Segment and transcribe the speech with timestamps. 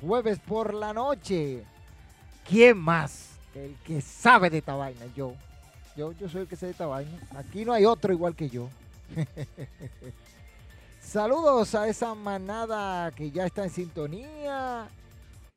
[0.00, 1.64] Jueves por la noche.
[2.48, 3.30] ¿Quién más?
[3.54, 5.34] El que sabe de esta vaina, yo.
[5.96, 7.18] Yo, yo soy el que sé de esta vaina.
[7.36, 8.68] Aquí no hay otro igual que yo.
[11.00, 14.88] Saludos a esa manada que ya está en sintonía,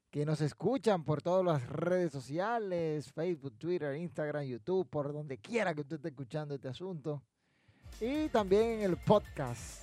[0.09, 5.73] que nos escuchan por todas las redes sociales, Facebook, Twitter, Instagram, YouTube, por donde quiera
[5.75, 7.21] que usted esté escuchando este asunto.
[8.01, 9.82] Y también el podcast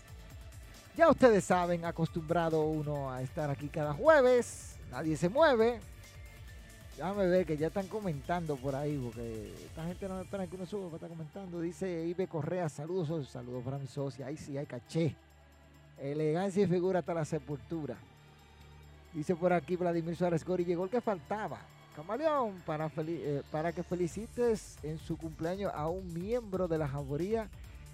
[1.01, 5.81] ya ustedes saben, acostumbrado uno a estar aquí cada jueves, nadie se mueve.
[6.95, 10.56] Déjame ver que ya están comentando por ahí, porque esta gente no me espera que
[10.56, 11.59] uno suba para estar comentando.
[11.62, 14.27] Dice Ibe Correa, saludos, saludos para mi socia.
[14.27, 15.16] Ahí sí, hay caché.
[15.99, 17.97] Elegancia y figura hasta la sepultura.
[19.15, 21.61] Dice por aquí Vladimir Suárez Gori, llegó el que faltaba.
[21.97, 27.49] Camaleón, para, eh, para que felicites en su cumpleaños a un miembro de la jamboría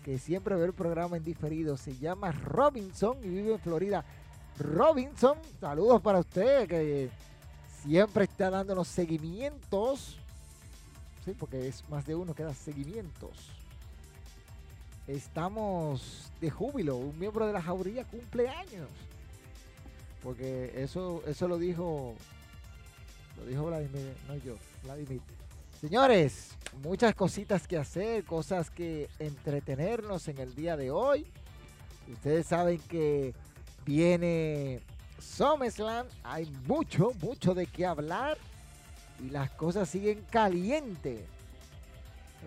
[0.07, 1.77] que siempre ve el programa en diferido.
[1.77, 4.05] Se llama Robinson y vive en Florida.
[4.57, 7.11] Robinson, saludos para usted que
[7.83, 10.17] siempre está dándonos seguimientos.
[11.25, 13.51] Sí, porque es más de uno que da seguimientos.
[15.09, 16.99] Estamos de júbilo.
[16.99, 18.89] Un miembro de la jauría cumpleaños.
[20.23, 22.15] Porque eso, eso lo dijo.
[23.39, 25.21] Lo dijo Vladimir, no yo, Vladimir.
[25.81, 31.27] Señores, muchas cositas que hacer, cosas que entretenernos en el día de hoy.
[32.11, 33.35] Ustedes saben que
[33.85, 34.81] viene
[35.21, 38.39] SummerSlam, hay mucho, mucho de qué hablar
[39.23, 41.21] y las cosas siguen calientes.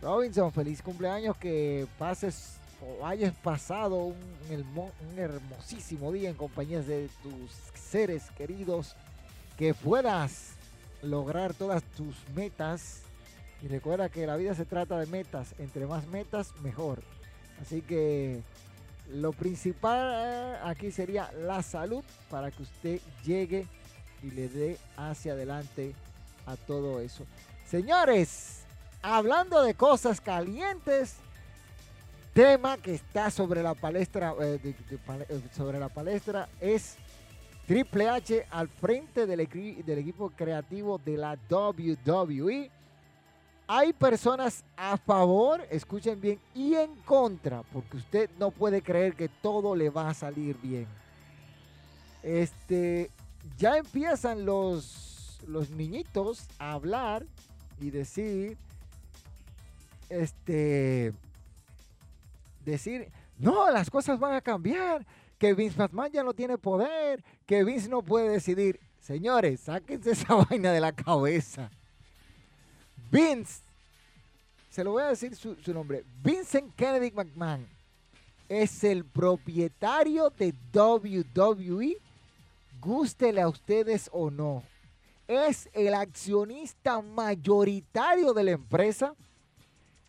[0.01, 4.16] Robinson, feliz cumpleaños, que pases o hayas pasado un,
[4.50, 8.96] un hermosísimo día en compañía de tus seres queridos,
[9.56, 10.53] que puedas
[11.03, 13.03] lograr todas tus metas
[13.62, 15.53] y recuerda que la vida se trata de metas.
[15.59, 17.02] Entre más metas, mejor.
[17.62, 18.42] Así que
[19.12, 23.66] lo principal aquí sería la salud para que usted llegue
[24.24, 25.94] y le dé hacia adelante
[26.46, 27.25] a todo eso.
[27.68, 28.62] Señores,
[29.02, 31.16] hablando de cosas calientes,
[32.34, 36.96] tema que está sobre la palestra, eh, eh, sobre la palestra es
[37.68, 42.72] Triple H al frente del equipo creativo de la WWE
[43.72, 49.30] hay personas a favor, escuchen bien, y en contra, porque usted no puede creer que
[49.30, 50.88] todo le va a salir bien.
[52.24, 53.12] Este,
[53.59, 57.28] ya empiezan los, los niñitos a hablar
[57.79, 58.58] y decir,
[60.09, 61.13] este,
[62.66, 65.06] decir, no, las cosas van a cambiar,
[65.38, 68.79] que Vince McMahon ya no tiene poder, que Vince no puede decidir.
[69.00, 71.69] Señores, sáquense esa vaina de la cabeza.
[73.11, 73.61] Vince,
[74.70, 77.67] se lo voy a decir su, nombre, Vincent Kennedy McMahon
[78.47, 81.97] es el propietario de WWE,
[82.82, 84.64] gústele a ustedes o no.
[85.28, 89.14] Es el accionista mayoritario de la empresa.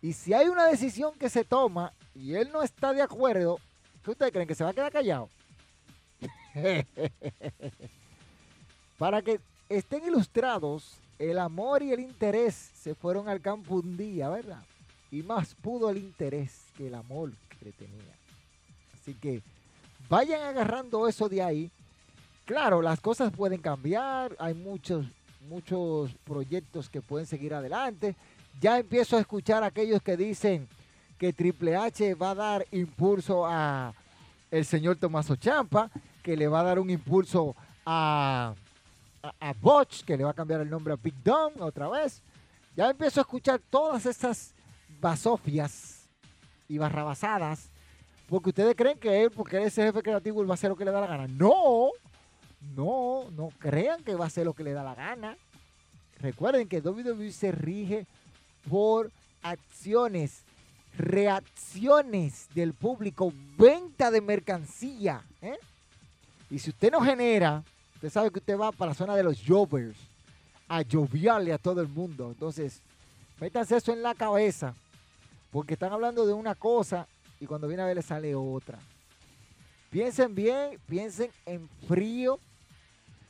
[0.01, 3.59] Y si hay una decisión que se toma y él no está de acuerdo,
[4.03, 5.29] ¿qué ustedes creen que se va a quedar callado?
[8.99, 14.31] Para que estén ilustrados, el amor y el interés se fueron al campo un día,
[14.31, 14.63] ¿verdad?
[15.11, 18.15] Y más pudo el interés que el amor que le tenía.
[18.95, 19.43] Así que
[20.09, 21.71] vayan agarrando eso de ahí.
[22.47, 25.05] Claro, las cosas pueden cambiar, hay muchos,
[25.47, 28.17] muchos proyectos que pueden seguir adelante.
[28.59, 30.67] Ya empiezo a escuchar a aquellos que dicen
[31.19, 33.93] que Triple H va a dar impulso a
[34.51, 35.91] el señor Tomaso Champa,
[36.23, 38.55] que le va a dar un impulso a,
[39.23, 42.23] a, Botch, que le va a cambiar el nombre a Big Dom otra vez.
[42.77, 44.55] Ya empiezo a escuchar todas estas
[45.01, 46.09] basofias
[46.69, 47.69] y barrabasadas,
[48.29, 50.71] porque ustedes creen que él, porque él es el jefe creativo, él va a hacer
[50.71, 51.27] lo que le da la gana.
[51.27, 51.91] No,
[52.77, 55.37] no, no crean que va a hacer lo que le da la gana.
[56.21, 58.07] Recuerden que WWE se rige
[58.69, 59.11] por
[59.43, 60.43] acciones,
[60.97, 65.25] reacciones del público, venta de mercancía.
[65.41, 65.59] ¿eh?
[66.51, 67.65] Y si usted no genera,
[68.01, 69.95] usted sabe que usted va para la zona de los jovers
[70.67, 72.31] a joviarle a todo el mundo.
[72.31, 72.81] Entonces,
[73.39, 74.75] métanse eso en la cabeza,
[75.51, 77.07] porque están hablando de una cosa
[77.41, 78.79] y cuando viene a ver le sale otra.
[79.91, 82.41] Piensen bien, piensen en frío,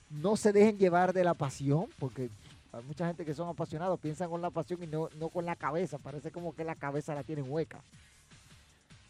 [0.08, 2.30] no se dejen llevar de la pasión, porque
[2.72, 5.56] hay mucha gente que son apasionados, piensan con la pasión y no, no con la
[5.56, 7.82] cabeza, parece como que la cabeza la tienen hueca.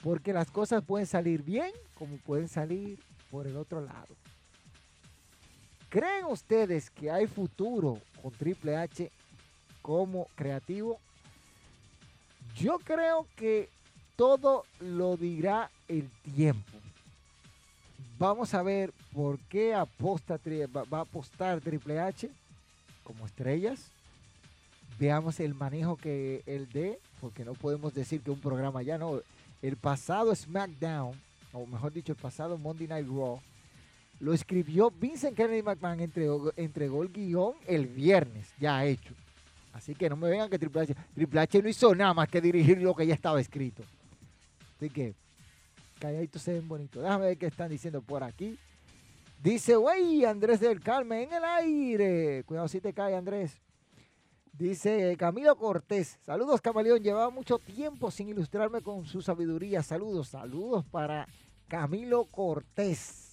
[0.02, 2.98] Porque las cosas pueden salir bien como pueden salir
[3.30, 4.16] por el otro lado.
[5.90, 9.10] ¿Creen ustedes que hay futuro con Triple H
[9.82, 11.00] como creativo?
[12.54, 13.68] Yo creo que
[14.14, 16.78] todo lo dirá el tiempo.
[18.20, 22.30] Vamos a ver por qué va a apostar Triple H
[23.02, 23.90] como estrellas.
[24.96, 29.22] Veamos el manejo que él dé, porque no podemos decir que un programa ya no.
[29.60, 31.20] El pasado SmackDown,
[31.52, 33.40] o mejor dicho, el pasado Monday Night Raw,
[34.20, 39.14] lo escribió Vincent Kennedy McMahon, entregó, entregó el guion el viernes, ya hecho.
[39.72, 42.40] Así que no me vengan que Triple H, Triple H no hizo nada más que
[42.40, 43.82] dirigir lo que ya estaba escrito.
[44.76, 45.14] Así que,
[45.98, 47.02] calladitos se ven bonitos.
[47.02, 48.58] Déjame ver qué están diciendo por aquí.
[49.42, 52.44] Dice, wey, Andrés del Carmen en el aire.
[52.44, 53.58] Cuidado si te cae, Andrés.
[54.52, 56.18] Dice Camilo Cortés.
[56.20, 57.02] Saludos, Camaleón.
[57.02, 59.82] Llevaba mucho tiempo sin ilustrarme con su sabiduría.
[59.82, 61.26] Saludos, saludos para
[61.68, 63.29] Camilo Cortés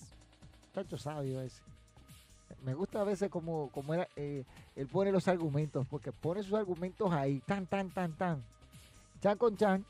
[0.78, 1.62] muchacho sabio ese.
[2.64, 4.44] Me gusta a veces como, como era, eh,
[4.76, 8.44] él pone los argumentos, porque pone sus argumentos ahí, tan, tan, tan, tan,
[9.20, 9.84] chan con chan,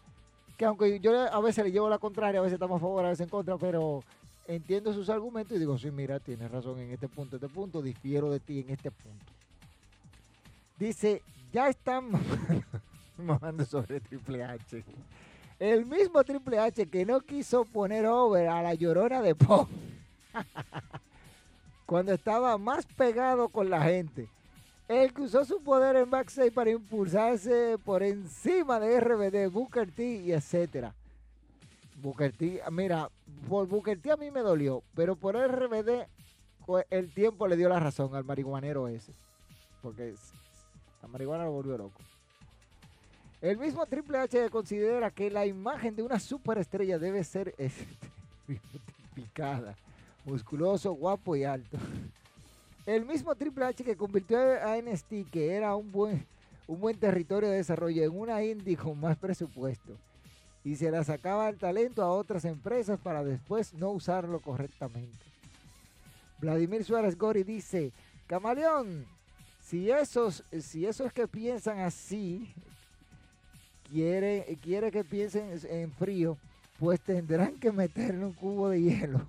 [0.57, 3.09] que aunque yo a veces le llevo la contraria, a veces estamos a favor, a
[3.09, 4.01] veces en contra, pero
[4.47, 8.31] entiendo sus argumentos y digo, sí, mira, tienes razón en este punto, este punto, difiero
[8.31, 9.25] de ti en este punto.
[10.79, 12.11] Dice, ya están
[13.17, 14.83] mamando sobre Triple H.
[15.59, 19.67] El mismo Triple H que no quiso poner over a la llorona de Pop
[21.87, 24.27] cuando estaba más pegado con la gente.
[24.87, 30.03] Él que usó su poder en backstage para impulsarse por encima de RBD, Booker T
[30.03, 30.93] y etcétera.
[32.01, 33.09] Booker T, mira,
[33.49, 36.07] por Booker T a mí me dolió, pero por RBD
[36.89, 39.13] el tiempo le dio la razón al marihuanero ese.
[39.81, 40.13] Porque
[41.01, 42.01] la marihuana lo volvió loco.
[43.41, 47.55] El mismo Triple H considera que la imagen de una superestrella debe ser
[49.15, 49.75] picada
[50.27, 51.77] musculoso, guapo y alto.
[52.85, 56.25] El mismo Triple H que convirtió a NXT, que era un buen,
[56.67, 59.97] un buen territorio de desarrollo, en una indie con más presupuesto.
[60.63, 65.17] Y se la sacaba el talento a otras empresas para después no usarlo correctamente.
[66.39, 67.91] Vladimir Suárez Gori dice,
[68.27, 69.05] Camaleón,
[69.61, 72.53] si esos, si esos que piensan así
[73.89, 76.37] quiere, quiere que piensen en frío,
[76.79, 79.25] pues tendrán que meterle un cubo de hielo.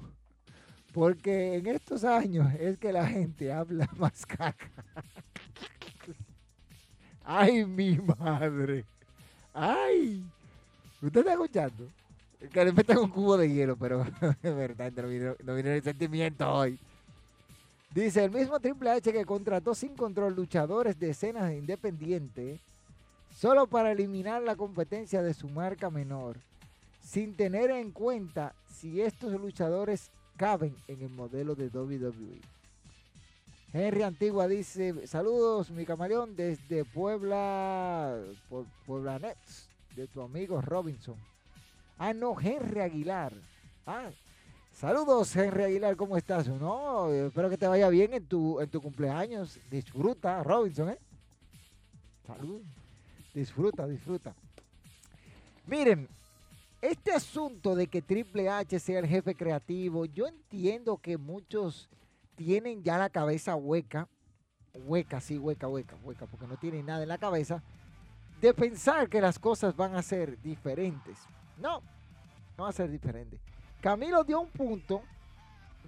[0.93, 4.71] Porque en estos años es que la gente habla más caca.
[7.25, 8.85] Ay, mi madre.
[9.53, 10.25] Ay.
[11.03, 11.89] ¿Usted está escuchando?
[12.51, 14.03] Que le metan un cubo de hielo, pero
[14.43, 14.93] es verdad,
[15.45, 16.79] no viene, el sentimiento hoy.
[17.95, 22.61] Dice, el mismo Triple H que contrató sin control luchadores de escenas independientes
[23.35, 26.39] solo para eliminar la competencia de su marca menor,
[27.03, 32.41] sin tener en cuenta si estos luchadores caben en el modelo de WWE.
[33.73, 38.19] Henry Antigua dice, saludos mi camaleón desde Puebla,
[38.87, 41.17] Puebla Nets, de tu amigo Robinson.
[41.99, 43.35] Ah, no, Henry Aguilar.
[43.85, 44.11] Ah,
[44.73, 46.47] saludos Henry Aguilar, ¿cómo estás?
[46.49, 49.59] No, espero que te vaya bien en tu, en tu cumpleaños.
[49.71, 50.99] Disfruta, Robinson, ¿eh?
[52.27, 52.63] Salud.
[53.35, 54.35] Disfruta, disfruta.
[55.67, 56.09] Miren,
[56.81, 61.89] este asunto de que Triple H sea el jefe creativo, yo entiendo que muchos
[62.37, 64.09] tienen ya la cabeza hueca,
[64.75, 67.63] hueca, sí, hueca, hueca, hueca, porque no tienen nada en la cabeza,
[68.41, 71.19] de pensar que las cosas van a ser diferentes.
[71.57, 71.83] No,
[72.57, 73.41] no va a ser diferente.
[73.81, 75.03] Camilo dio un punto,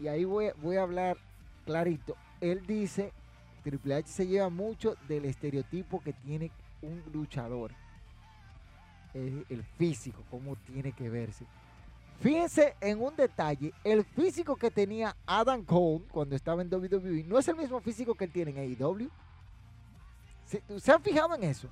[0.01, 1.17] y ahí voy, a hablar
[1.65, 2.17] clarito.
[2.41, 3.13] Él dice
[3.63, 6.51] Triple H se lleva mucho del estereotipo que tiene
[6.83, 7.73] un luchador.
[9.14, 11.45] El, físico, cómo tiene que verse.
[12.21, 17.38] Fíjense en un detalle, el físico que tenía Adam Cole cuando estaba en WWE no
[17.38, 19.09] es el mismo físico que él tiene en AEW.
[20.47, 21.69] ¿Se, ¿se han fijado en eso?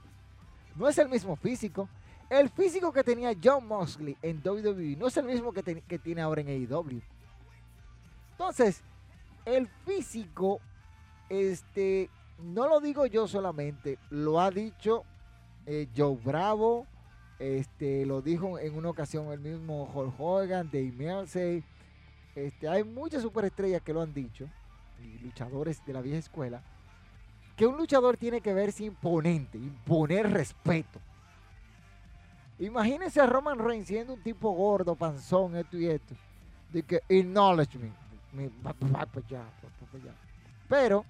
[0.75, 1.89] No es el mismo físico.
[2.31, 6.23] El físico que tenía John Moxley en WWE no es el mismo que, que tiene
[6.23, 7.01] ahora en AEW.
[8.33, 8.83] Entonces,
[9.45, 10.61] el físico,
[11.29, 15.05] este, no lo digo yo solamente, lo ha dicho
[15.67, 16.87] eh, Joe Bravo,
[17.39, 21.63] este, lo dijo en una ocasión el mismo Hulk Hogan, Dave Meltzer,
[22.35, 24.49] este, hay muchas superestrellas que lo han dicho,
[25.03, 26.63] y luchadores de la vieja escuela,
[27.57, 31.01] que un luchador tiene que verse imponente, imponer respeto.
[32.61, 36.15] Imagínense a Roman Reigns siendo un tipo gordo, panzón, esto y esto.
[36.73, 37.93] De que acknowledge me.
[40.69, 41.05] Pero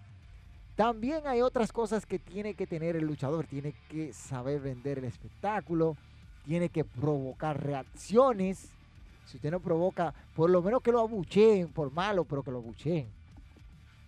[0.76, 3.46] también hay otras cosas que tiene que tener el luchador.
[3.46, 5.96] Tiene que saber vender el espectáculo.
[6.48, 8.70] Tiene que provocar reacciones.
[9.26, 12.56] Si usted no provoca, por lo menos que lo abucheen, por malo, pero que lo
[12.56, 13.06] abucheen.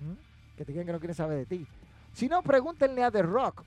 [0.00, 0.56] ¿Mm?
[0.56, 1.66] Que te digan que no quieren saber de ti.
[2.14, 3.62] Si no, pregúntenle a The Rock.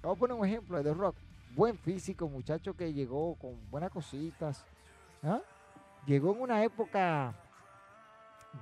[0.00, 1.16] Vamos a poner un ejemplo de The Rock.
[1.54, 4.64] Buen físico, muchacho que llegó con buenas cositas.
[5.22, 5.42] ¿ah?
[6.06, 7.34] Llegó en una época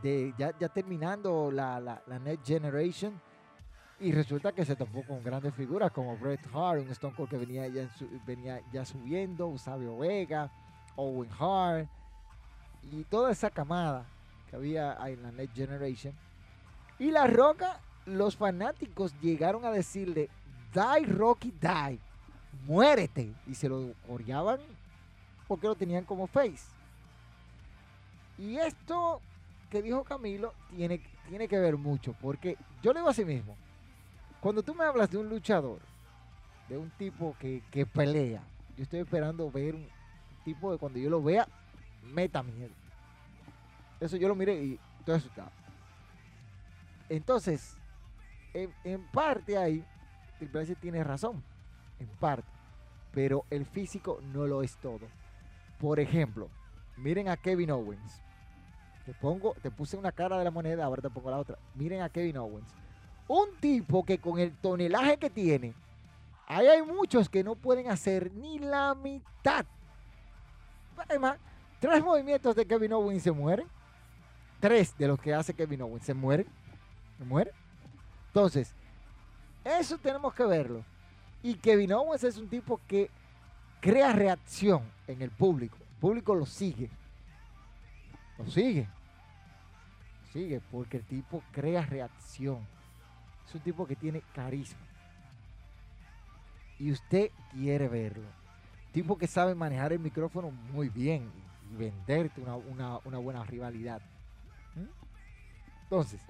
[0.02, 3.12] de ya, ya terminando la, la, la Next Generation.
[4.00, 7.36] Y resulta que se topó con grandes figuras como Bret Hart, un Stone Cold que
[7.36, 7.86] venía ya,
[8.26, 10.50] venía ya subiendo, un Sabio Vega,
[10.96, 11.86] Owen Hart
[12.90, 14.06] y toda esa camada
[14.48, 16.14] que había en la Next Generation.
[16.98, 20.30] Y La Roca, los fanáticos llegaron a decirle,
[20.72, 21.98] die Rocky, die,
[22.66, 23.34] muérete.
[23.46, 24.60] Y se lo coreaban
[25.46, 26.68] porque lo tenían como face.
[28.38, 29.20] Y esto
[29.70, 33.56] que dijo Camilo tiene, tiene que ver mucho, porque yo le digo a sí mismo,
[34.40, 35.80] cuando tú me hablas de un luchador,
[36.68, 38.42] de un tipo que, que pelea,
[38.76, 39.86] yo estoy esperando ver un
[40.44, 41.46] tipo de cuando yo lo vea,
[42.02, 42.72] meta miedo.
[44.00, 45.50] Eso yo lo miré y estoy asustado.
[47.08, 47.76] Entonces,
[48.54, 49.84] en, en parte ahí,
[50.38, 51.42] Triple H tiene razón,
[51.98, 52.48] en parte,
[53.12, 55.06] pero el físico no lo es todo.
[55.78, 56.48] Por ejemplo,
[56.96, 58.22] miren a Kevin Owens.
[59.04, 61.58] Te pongo, te puse una cara de la moneda, ahora te pongo la otra.
[61.74, 62.79] Miren a Kevin Owens.
[63.32, 65.72] Un tipo que con el tonelaje que tiene,
[66.48, 69.64] ahí hay muchos que no pueden hacer ni la mitad.
[70.96, 71.38] Además,
[71.78, 73.68] tres movimientos de Kevin Owens se mueren.
[74.58, 76.48] Tres de los que hace Kevin Owens se mueren.
[77.18, 77.54] Se mueren.
[78.26, 78.74] Entonces,
[79.64, 80.84] eso tenemos que verlo.
[81.40, 83.12] Y Kevin Owens es un tipo que
[83.80, 85.76] crea reacción en el público.
[85.78, 86.90] El público lo sigue.
[88.38, 88.88] Lo sigue.
[90.32, 92.66] Sigue porque el tipo crea reacción.
[93.50, 94.78] Es un tipo que tiene carisma.
[96.78, 98.28] Y usted quiere verlo.
[98.92, 101.28] Tipo que sabe manejar el micrófono muy bien
[101.68, 104.00] y venderte una, buena rivalidad.
[104.76, 104.86] ¿Mm?
[105.82, 106.20] Entonces,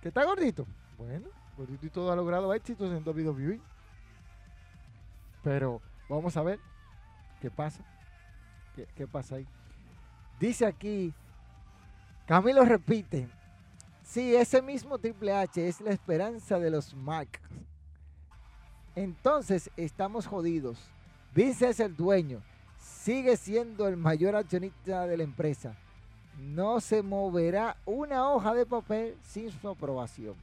[0.00, 0.66] ¿que está gordito?
[0.96, 3.60] Bueno, gordito y todo ha logrado éxitos en WWE.
[5.42, 6.58] Pero vamos a ver
[7.42, 7.84] qué pasa.
[8.74, 9.46] ¿Qué, qué pasa ahí?
[10.38, 11.12] Dice aquí,
[12.26, 13.28] Camilo repite,
[14.10, 17.40] sí, ese mismo Triple H es la esperanza de los Mac.
[18.94, 20.78] Entonces estamos jodidos.
[21.34, 22.42] Vince es el dueño,
[22.78, 25.76] sigue siendo el mayor accionista de la empresa.
[26.38, 30.34] No se moverá una hoja de papel sin su aprobación.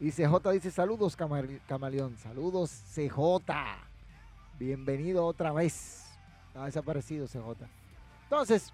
[0.00, 0.04] Mm.
[0.06, 3.52] Y CJ dice, saludos Camale- Camaleón, saludos CJ.
[4.58, 6.02] Bienvenido otra vez.
[6.54, 7.66] Ha desaparecido CJ.
[8.24, 8.72] Entonces,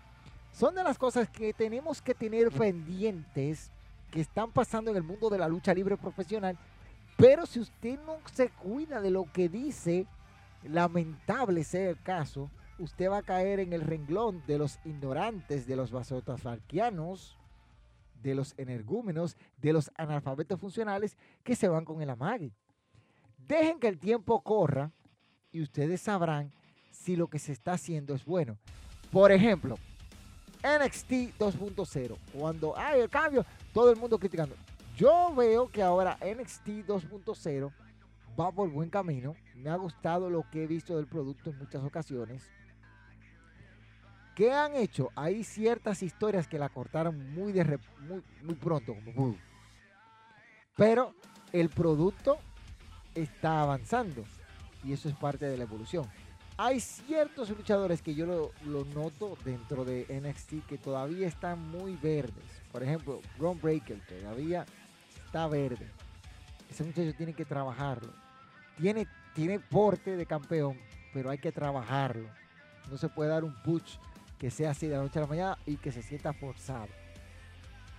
[0.53, 3.73] son de las cosas que tenemos que tener pendientes
[4.11, 6.59] que están pasando en el mundo de la lucha libre profesional.
[7.17, 10.07] Pero si usted no se cuida de lo que dice,
[10.63, 15.77] lamentable sea el caso, usted va a caer en el renglón de los ignorantes, de
[15.77, 17.37] los vasotafalquianos,
[18.23, 22.53] de los energúmenos, de los analfabetos funcionales que se van con el amague.
[23.39, 24.93] Dejen que el tiempo corra
[25.51, 26.53] y ustedes sabrán
[26.91, 28.59] si lo que se está haciendo es bueno.
[29.11, 29.77] Por ejemplo,
[30.63, 32.17] NXT 2.0.
[32.33, 34.55] Cuando hay el cambio, todo el mundo criticando.
[34.97, 37.73] Yo veo que ahora NXT 2.0
[38.39, 39.35] va por buen camino.
[39.55, 42.49] Me ha gustado lo que he visto del producto en muchas ocasiones.
[44.35, 45.11] ¿Qué han hecho?
[45.15, 48.95] Hay ciertas historias que la cortaron muy, muy, muy pronto.
[49.15, 49.37] como.
[50.77, 51.15] Pero
[51.53, 52.39] el producto
[53.15, 54.25] está avanzando.
[54.85, 56.07] Y eso es parte de la evolución.
[56.57, 62.45] Hay ciertos luchadores que yo lo, noto dentro de NXT que todavía están muy verdes.
[62.71, 64.67] Por ejemplo, Ron Breaker todavía
[65.25, 65.89] está verde.
[66.71, 68.13] Ese muchacho tiene que trabajarlo.
[68.79, 70.79] Tiene, tiene porte de campeón,
[71.13, 72.29] pero hay que trabajarlo.
[72.91, 73.97] No se puede dar un push
[74.39, 76.89] que sea así de la noche a la mañana y que se sienta forzado.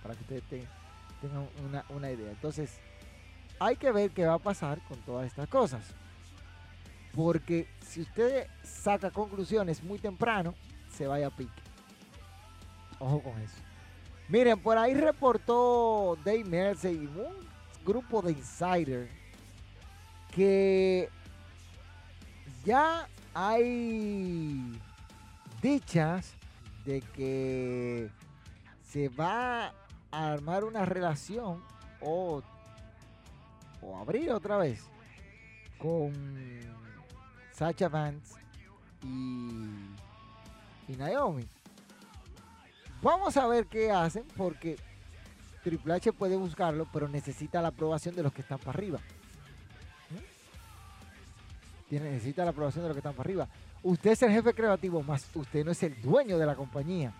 [0.02, 0.68] Para que ustedes
[1.20, 1.48] tengan
[1.88, 2.30] una idea.
[2.30, 2.78] Entonces,
[3.58, 5.94] hay que ver qué va a pasar con todas estas cosas.
[7.14, 10.54] Porque si usted saca conclusiones muy temprano,
[10.90, 11.62] se vaya a pique.
[12.98, 13.56] Ojo con eso.
[14.28, 17.46] Miren, por ahí reportó Dave Mercer y un
[17.84, 19.10] grupo de insiders
[20.34, 21.08] que
[22.64, 24.72] ya hay
[25.60, 26.34] dichas
[26.84, 28.10] de que
[28.88, 29.72] se va
[30.10, 31.62] a armar una relación
[32.00, 32.42] o,
[33.82, 34.82] o abrir otra vez
[35.78, 36.12] con
[37.54, 38.34] Sacha Vance
[39.02, 41.46] y, Naomi.
[43.00, 44.76] Vamos a ver qué hacen porque
[45.62, 48.98] Triple H puede buscarlo, pero necesita la aprobación de los que están para arriba.
[51.88, 53.48] Tiene, necesita la aprobación de los que están para arriba.
[53.82, 57.12] Usted es el jefe creativo, más usted no es el dueño de la compañía.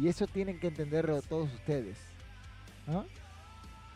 [0.00, 1.98] Y eso tienen que entenderlo todos ustedes.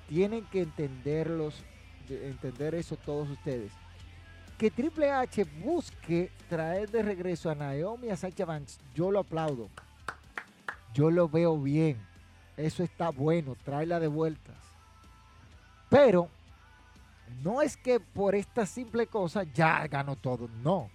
[0.08, 1.62] Tienen que entenderlos,
[2.08, 3.72] entender eso todos ustedes.
[4.58, 9.20] Que Triple H busque traer de regreso a Naomi y a Sacha Vance, yo lo
[9.20, 9.68] aplaudo.
[10.92, 11.96] Yo lo veo bien.
[12.56, 14.56] Eso está bueno, tráela de vueltas.
[15.88, 16.28] Pero
[17.44, 20.48] no es que por esta simple cosa ya ganó todo.
[20.62, 20.90] No.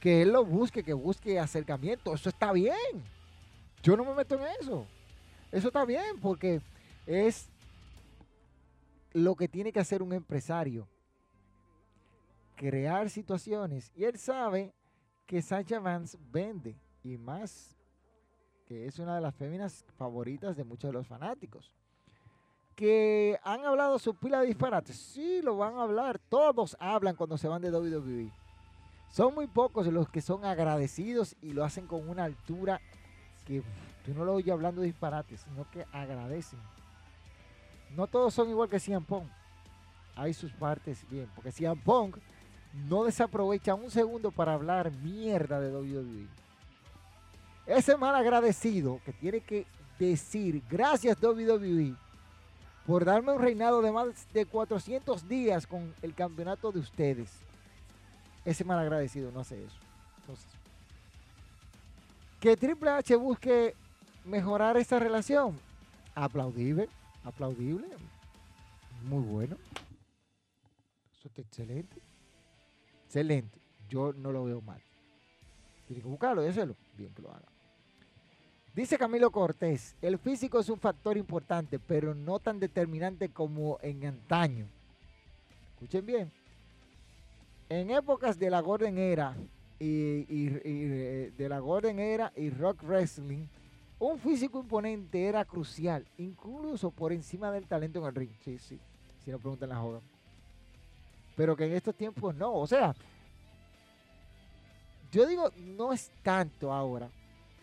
[0.00, 2.14] Que él lo busque, que busque acercamiento.
[2.14, 3.04] Eso está bien.
[3.82, 4.86] Yo no me meto en eso.
[5.50, 6.62] Eso está bien porque
[7.06, 7.46] es
[9.12, 10.88] lo que tiene que hacer un empresario.
[12.56, 13.90] Crear situaciones.
[13.94, 14.72] Y él sabe
[15.26, 16.76] que Sacha Vance vende.
[17.02, 17.76] Y más
[18.66, 21.72] que es una de las féminas favoritas de muchos de los fanáticos.
[22.74, 24.96] Que han hablado su pila de disparates.
[24.96, 26.18] Sí, lo van a hablar.
[26.18, 28.32] Todos hablan cuando se van de WWE.
[29.10, 32.80] Son muy pocos los que son agradecidos y lo hacen con una altura
[33.44, 33.62] que
[34.04, 36.58] tú no lo oyes hablando de disparates, sino que agradecen.
[37.94, 39.26] No todos son igual que Cian Pong.
[40.16, 42.16] Hay sus partes bien, porque Cian Pong
[42.88, 46.26] no desaprovecha un segundo para hablar mierda de WWE.
[47.66, 49.66] Ese mal agradecido que tiene que
[49.98, 51.94] decir gracias WWE
[52.86, 57.30] por darme un reinado de más de 400 días con el campeonato de ustedes.
[58.44, 59.76] Ese mal agradecido no hace eso.
[60.18, 60.46] Entonces,
[62.40, 63.76] que Triple H busque
[64.24, 65.58] mejorar esta relación,
[66.14, 66.88] aplaudible,
[67.22, 67.86] aplaudible,
[69.04, 69.56] muy bueno.
[71.12, 72.11] Eso está excelente.
[73.12, 73.60] Excelente.
[73.90, 74.80] Yo no lo veo mal.
[75.86, 76.74] Tiene que buscarlo hacerlo.
[76.96, 77.44] Bien que lo haga.
[78.74, 84.06] Dice Camilo Cortés, el físico es un factor importante, pero no tan determinante como en
[84.06, 84.66] antaño.
[85.74, 86.32] Escuchen bien.
[87.68, 89.36] En épocas de la Golden Era
[89.78, 93.44] y, eh, de la Golden Era y Rock Wrestling,
[93.98, 98.30] un físico imponente era crucial, incluso por encima del talento en el ring.
[98.42, 98.80] Sí, sí,
[99.22, 100.00] si no preguntan la joda.
[101.36, 102.52] Pero que en estos tiempos no.
[102.54, 102.94] O sea,
[105.10, 107.08] yo digo, no es tanto ahora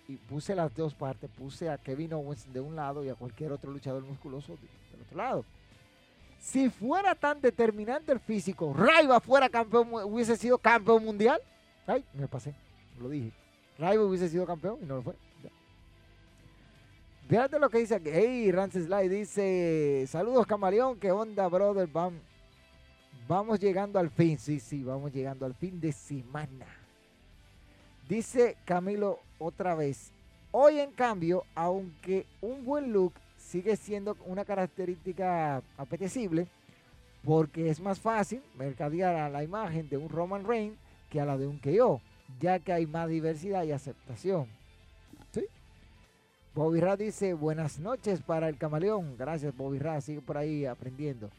[0.08, 3.51] y puse las dos partes, puse a Kevin Owens de un lado y a cualquier
[3.51, 4.55] otro luchador musculoso
[4.91, 5.45] del otro lado.
[6.39, 11.39] Si fuera tan determinante el físico, Raiva fuera campeón, hubiese sido campeón mundial.
[11.86, 12.53] Ay, me pasé,
[12.99, 13.32] lo dije.
[13.77, 15.15] Raiva hubiese sido campeón y no lo fue.
[17.27, 18.10] Fíjate lo que dice aquí.
[18.12, 20.99] Hey, Rances Light dice: Saludos, camaleón.
[20.99, 21.88] ¿Qué onda, brother?
[21.88, 22.19] Vamos,
[23.30, 24.38] vamos llegando al fin.
[24.39, 26.65] Sí, sí, vamos llegando al fin de semana.
[28.10, 30.12] Dice Camilo otra vez.
[30.52, 36.48] Hoy en cambio, aunque un buen look sigue siendo una característica apetecible,
[37.24, 40.78] porque es más fácil mercadear a la imagen de un Roman Reigns
[41.12, 42.02] que a la de un KO,
[42.39, 44.48] ya que hay más diversidad y aceptación.
[45.32, 45.46] ¿Sí?
[46.56, 49.15] Bobby Ra dice, buenas noches para el camaleón.
[49.18, 51.30] Gracias Bobby Ra, sigue por ahí aprendiendo.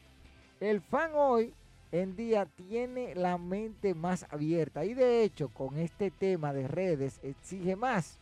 [0.61, 1.53] El fan hoy
[1.91, 7.19] en día tiene la mente más abierta y de hecho con este tema de redes
[7.21, 8.17] exige más,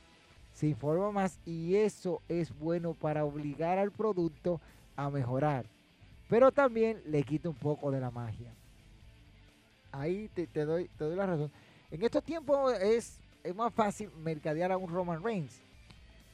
[0.53, 4.59] se informa más y eso es bueno para obligar al producto
[4.95, 5.65] a mejorar,
[6.27, 8.53] pero también le quita un poco de la magia.
[9.91, 11.51] Ahí te, doy, la razón.
[11.89, 13.19] En estos tiempos es,
[13.55, 15.59] más fácil mercadear a un Roman Reigns.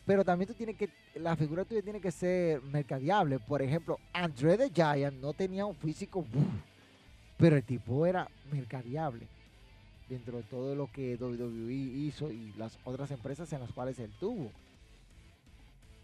[0.05, 3.39] Pero también tú tienes que, la figura tuya tiene que ser mercadeable.
[3.39, 6.25] Por ejemplo, Andre the Giant no tenía un físico
[7.37, 9.27] pero el tipo era mercadiable.
[10.07, 14.11] dentro de todo lo que WWE hizo y las otras empresas en las cuales él
[14.19, 14.51] tuvo.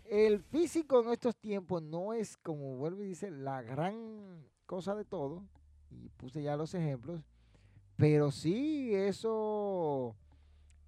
[0.10, 5.06] El físico en estos tiempos no es, como vuelve y dice, la gran cosa de
[5.06, 5.44] todo.
[5.91, 7.22] Y puse ya los ejemplos.
[7.96, 10.15] Pero sí, eso,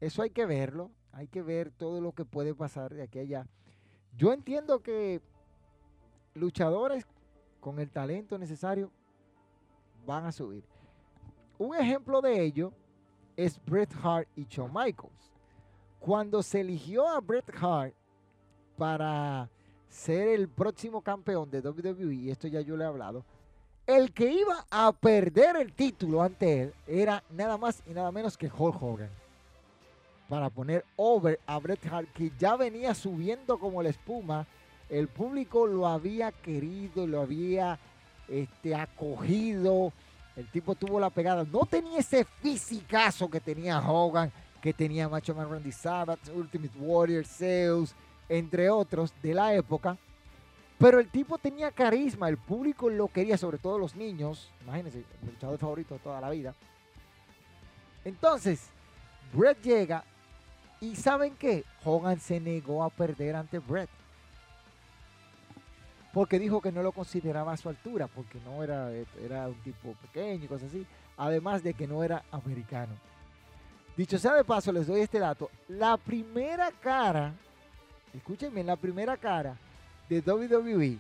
[0.02, 0.90] eso hay que verlo.
[1.12, 3.48] Hay que ver todo lo que puede pasar de aquí a allá.
[4.18, 5.22] Yo entiendo que
[6.34, 7.06] luchadores
[7.60, 8.92] con el talento necesario
[10.06, 10.64] van a subir.
[11.58, 12.74] Un ejemplo de ello
[13.36, 15.32] es Bret Hart y Shawn Michaels.
[16.00, 17.94] Cuando se eligió a Bret Hart
[18.78, 19.50] para
[19.88, 23.24] ser el próximo campeón de WWE, y esto ya yo le he hablado,
[23.86, 28.38] el que iba a perder el título ante él era nada más y nada menos
[28.38, 29.10] que Hulk Hogan.
[30.30, 34.48] Para poner over a Bret Hart, que ya venía subiendo como la espuma.
[34.90, 37.78] El público lo había querido, lo había
[38.28, 39.92] este, acogido.
[40.36, 41.46] El tipo tuvo la pegada.
[41.52, 44.32] No tenía ese fisicazo que tenía Hogan,
[44.62, 47.94] que tenía Macho Man Randy Savage, Ultimate Warrior, Zeus,
[48.30, 49.98] entre otros de la época.
[50.78, 54.52] Pero el tipo tenía carisma, el público lo quería, sobre todo los niños.
[54.64, 56.54] Imagínense, el luchador favorito de toda la vida.
[58.04, 58.70] Entonces,
[59.32, 60.04] Brett llega
[60.82, 61.64] y ¿saben qué?
[61.86, 63.90] Hogan se negó a perder ante Brett.
[66.14, 69.94] Porque dijo que no lo consideraba a su altura, porque no era, era un tipo
[69.94, 70.86] pequeño y cosas así.
[71.18, 72.94] Además de que no era americano.
[73.98, 75.50] Dicho sea de paso, les doy este dato.
[75.68, 77.34] La primera cara,
[78.14, 79.58] escúchenme, la primera cara
[80.08, 81.00] de WWE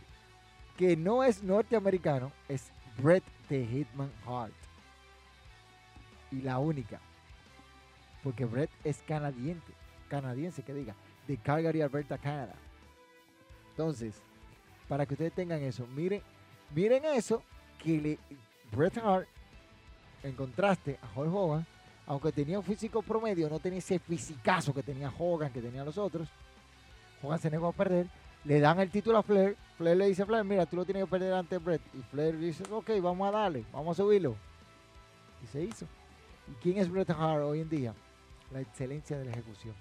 [0.78, 4.54] que no es norteamericano es Bret the Hitman Hart.
[6.32, 7.00] Y la única.
[8.24, 9.74] Porque Bret es canadiense,
[10.10, 10.96] canadiense que diga,
[11.28, 12.56] de Calgary, Alberta, Canadá.
[13.72, 14.22] Entonces,
[14.88, 16.22] para que ustedes tengan eso, miren,
[16.74, 17.42] miren eso
[17.82, 18.20] que le,
[18.72, 19.28] Bret Hart,
[20.24, 21.66] en contraste a Hulk Hogan,
[22.06, 25.98] aunque tenía un físico promedio, no tenía ese fisicazo que tenía Hogan, que tenía los
[25.98, 26.28] otros.
[27.22, 28.08] Hogan se negó a perder
[28.46, 29.56] le dan el título a Flair.
[29.78, 31.82] Flair le dice a Flair, mira, tú lo tienes que perder ante Brett.
[31.94, 34.36] Y Flair dice, ok, vamos a darle, vamos a subirlo.
[35.44, 35.86] Y se hizo.
[36.52, 37.94] ¿Y quién es Bret Hart hoy en día?
[38.52, 39.76] La excelencia de la ejecución.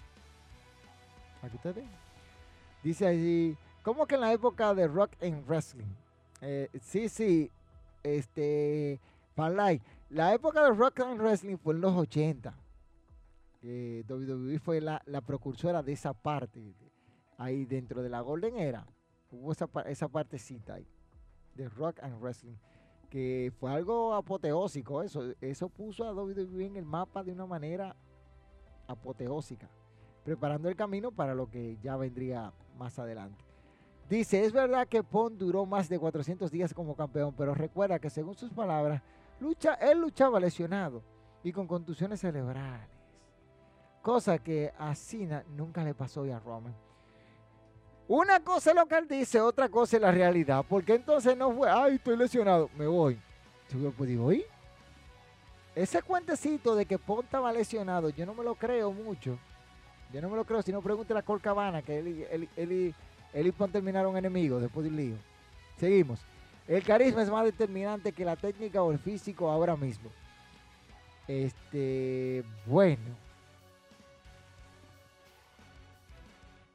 [1.43, 1.85] Aquí ustedes
[2.83, 5.93] Dice allí, ¿cómo que en la época de rock and wrestling?
[6.41, 7.51] Eh, sí, sí,
[8.03, 9.01] este,
[9.35, 9.81] Parlay.
[10.11, 12.55] La época de rock and wrestling fue en los 80.
[13.63, 16.75] Eh, WWE fue la, la, precursora de esa parte
[17.39, 18.87] ahí dentro de la Golden Era,
[19.31, 20.87] hubo esa, esa partecita ahí
[21.55, 22.57] de rock and wrestling,
[23.11, 27.95] que fue algo apoteósico eso, eso puso a WWE en el mapa de una manera
[28.87, 29.69] apoteósica,
[30.25, 33.45] preparando el camino para lo que ya vendría más adelante.
[34.09, 38.11] Dice, es verdad que Pon duró más de 400 días como campeón, pero recuerda que
[38.11, 39.03] según sus palabras,
[39.41, 41.03] lucha, él luchaba lesionado
[41.43, 42.89] y con contusiones cerebrales.
[44.03, 46.75] Cosa que a Cena nunca le pasó y a Roman.
[48.09, 50.65] Una cosa es lo que él dice, otra cosa es la realidad.
[50.69, 53.19] Porque entonces no fue, ay, estoy lesionado, me voy.
[53.71, 54.45] Yo pues digo, ¿y?
[55.75, 59.39] Ese cuentecito de que Pon estaba lesionado, yo no me lo creo mucho.
[60.13, 62.95] Yo no me lo creo, si no pregúntele a Colcabana, que él,
[63.35, 65.17] y Pon terminaron enemigos después del lío.
[65.79, 66.21] Seguimos.
[66.69, 70.11] El carisma es más determinante que la técnica o el físico ahora mismo.
[71.27, 73.17] Este, bueno.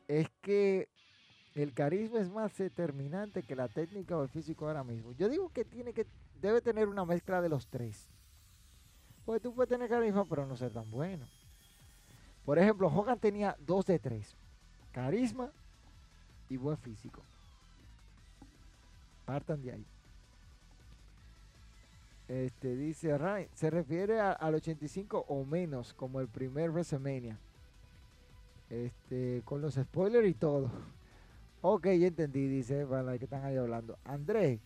[0.08, 0.90] Es que
[1.56, 5.14] el carisma es más determinante que la técnica o el físico ahora mismo.
[5.14, 6.06] Yo digo que tiene que
[6.42, 8.10] debe tener una mezcla de los tres.
[9.26, 11.28] Porque tú puedes tener carisma, pero no ser tan bueno.
[12.46, 14.38] Por ejemplo, Hogan tenía dos de tres.
[14.92, 15.52] Carisma
[16.50, 17.22] y buen físico.
[19.26, 19.86] Partan de ahí.
[22.28, 27.38] Este dice Ryan, se refiere al 85 o menos, como el primer WrestleMania.
[28.70, 30.70] Este, con los spoilers y todo.
[31.60, 33.98] Ok, ya entendí, dice, para que están ahí hablando.
[34.06, 34.60] Andrés,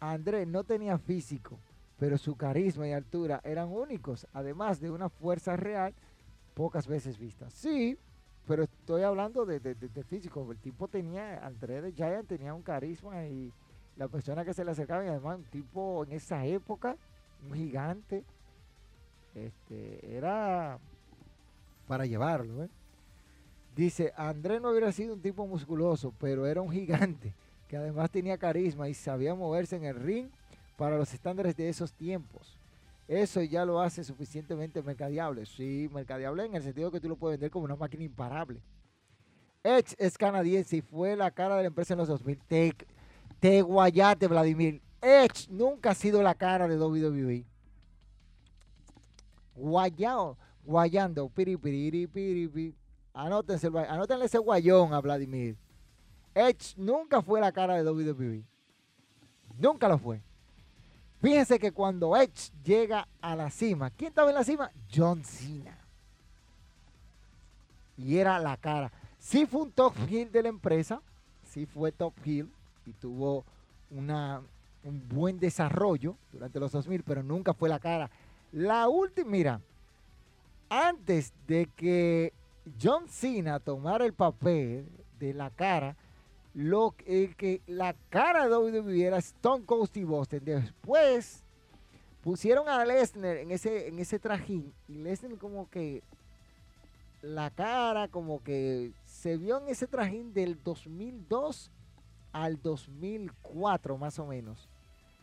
[0.00, 1.60] Andrés no tenía físico,
[1.96, 5.94] pero su carisma y altura eran únicos, además de una fuerza real
[6.54, 7.48] pocas veces vista.
[7.50, 7.96] Sí,
[8.46, 9.60] pero estoy hablando de,
[10.08, 10.50] físico.
[10.50, 13.52] El tipo tenía, Andrés de Giant tenía un carisma y
[13.96, 16.96] la persona que se le acercaba, y además un tipo en esa época,
[17.48, 18.24] un gigante,
[19.34, 20.78] este, era
[21.86, 22.68] para llevarlo, ¿eh?
[23.74, 27.34] Dice, Andrés no hubiera sido un tipo musculoso, pero era un gigante
[27.68, 30.28] que además tenía carisma y sabía moverse en el ring
[30.76, 32.58] para los estándares de esos tiempos.
[33.08, 35.44] Eso ya lo hace suficientemente mercadeable.
[35.46, 38.62] Sí, mercadeable en el sentido que tú lo puedes vender como una máquina imparable.
[39.64, 42.38] Edge es canadiense y fue la cara de la empresa en los 2000.
[42.48, 42.74] Te,
[43.38, 44.80] te guayate, Vladimir.
[45.00, 47.44] Edge nunca ha sido la cara de WWE.
[49.54, 52.74] guayao, guayando, piri, piri, piri.
[53.14, 55.56] Anótense, anótenle ese guayón a Vladimir.
[56.34, 58.42] Edge nunca fue la cara de WWE.
[59.58, 60.22] Nunca lo fue.
[61.22, 64.72] Fíjense que cuando Edge llega a la cima, ¿quién estaba en la cima?
[64.92, 65.78] John Cena.
[67.96, 68.90] Y era la cara.
[69.20, 71.00] Sí fue un top heel de la empresa,
[71.44, 72.50] sí fue top heel
[72.84, 73.44] y tuvo
[73.92, 74.42] una,
[74.82, 78.10] un buen desarrollo durante los 2000, pero nunca fue la cara.
[78.50, 79.60] La última, mira,
[80.68, 82.32] antes de que
[82.82, 84.88] John Cena tomara el papel
[85.20, 85.94] de la cara,
[86.54, 90.44] lo que la cara de WWE era Stone Cold Steve Austin.
[90.44, 91.44] Después
[92.22, 96.02] pusieron a Lesnar en ese, en ese trajín y Lesnar como que
[97.22, 101.70] la cara como que se vio en ese trajín del 2002
[102.32, 104.68] al 2004 más o menos.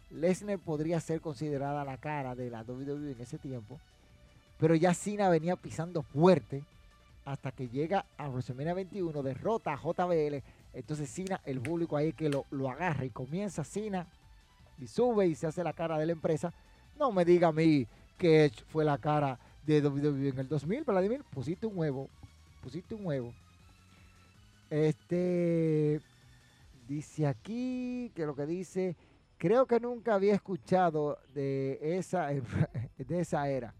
[0.09, 3.79] Lesnar podría ser considerada la cara de la WWE en ese tiempo,
[4.57, 6.63] pero ya Cena venía pisando fuerte
[7.25, 10.41] hasta que llega a WrestleMania 21, derrota a JBL
[10.73, 14.07] entonces Cena, el público ahí que lo, agarra y comienza Cena
[14.77, 16.53] y sube y se hace la cara de la empresa.
[16.97, 21.23] No me diga a mí que fue la cara de WWE en el 2000, Vladimir.
[21.31, 22.09] Pusiste un huevo.
[22.61, 23.33] Pusiste un huevo.
[24.69, 26.01] Este
[26.87, 28.95] dice aquí que lo que dice,
[29.37, 32.27] creo que nunca había escuchado de esa,
[32.97, 33.73] de esa era.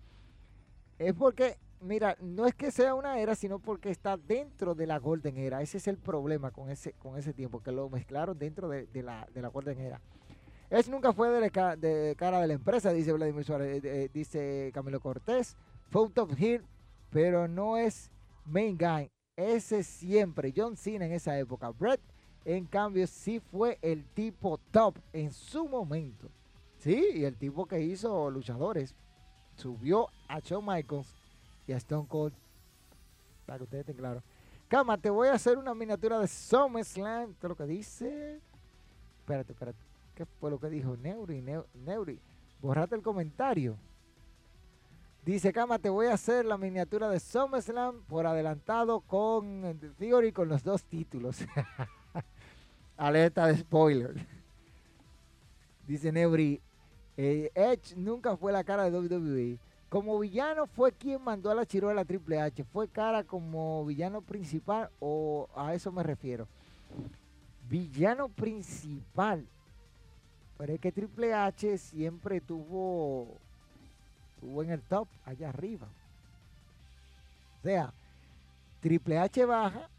[0.97, 4.97] Es porque mira, no es que sea una era, sino porque está dentro de la
[4.99, 5.61] Golden Era.
[5.61, 9.27] Ese es el problema con ese, con ese tiempo, que lo mezclaron dentro de, la,
[9.33, 10.01] de la Golden Era.
[10.69, 14.99] Es nunca fue de, cara de la empresa, dice Vladimir Suárez, eh, eh, dice Camilo
[14.99, 15.57] Cortés.
[15.89, 16.61] Fue un top hit,
[17.09, 18.11] pero no es
[18.45, 19.09] main guy.
[19.35, 21.69] Ese siempre, John Cena en esa época.
[21.69, 22.01] Brett,
[22.45, 26.29] en cambio, sí fue el tipo top en su momento.
[26.77, 28.95] Sí, y el tipo que hizo luchadores.
[29.55, 31.13] Subió a Shawn Michaels
[31.69, 32.33] y a Stone Cold.
[33.45, 34.23] Para que ustedes estén claros.
[34.67, 37.35] Cama, te voy a hacer una miniatura de SummerSlam.
[37.35, 38.39] ¿Qué es lo que dice?
[39.19, 39.77] Espérate, espérate.
[40.15, 41.43] ¿Qué fue lo que dijo Neuri?
[41.73, 42.19] Neuri,
[42.59, 43.77] borrate el comentario.
[45.23, 50.49] Dice, Cama, te voy a hacer la miniatura de SummerSlam por adelantado con Theory con
[50.49, 51.37] los dos títulos.
[52.97, 54.15] Alerta de spoiler.
[55.87, 56.59] Dice Neuri,
[57.15, 59.68] eh, Edge nunca fue la cara de WWE.
[59.89, 62.63] Como villano fue quien mandó a la chirola Triple H.
[62.63, 66.47] ¿Fue cara como villano principal o a eso me refiero?
[67.67, 69.47] Villano principal.
[70.59, 73.37] Pero es que Triple H siempre tuvo,
[74.39, 75.87] tuvo en el top, allá arriba.
[77.59, 77.91] O sea,
[78.81, 79.89] Triple H baja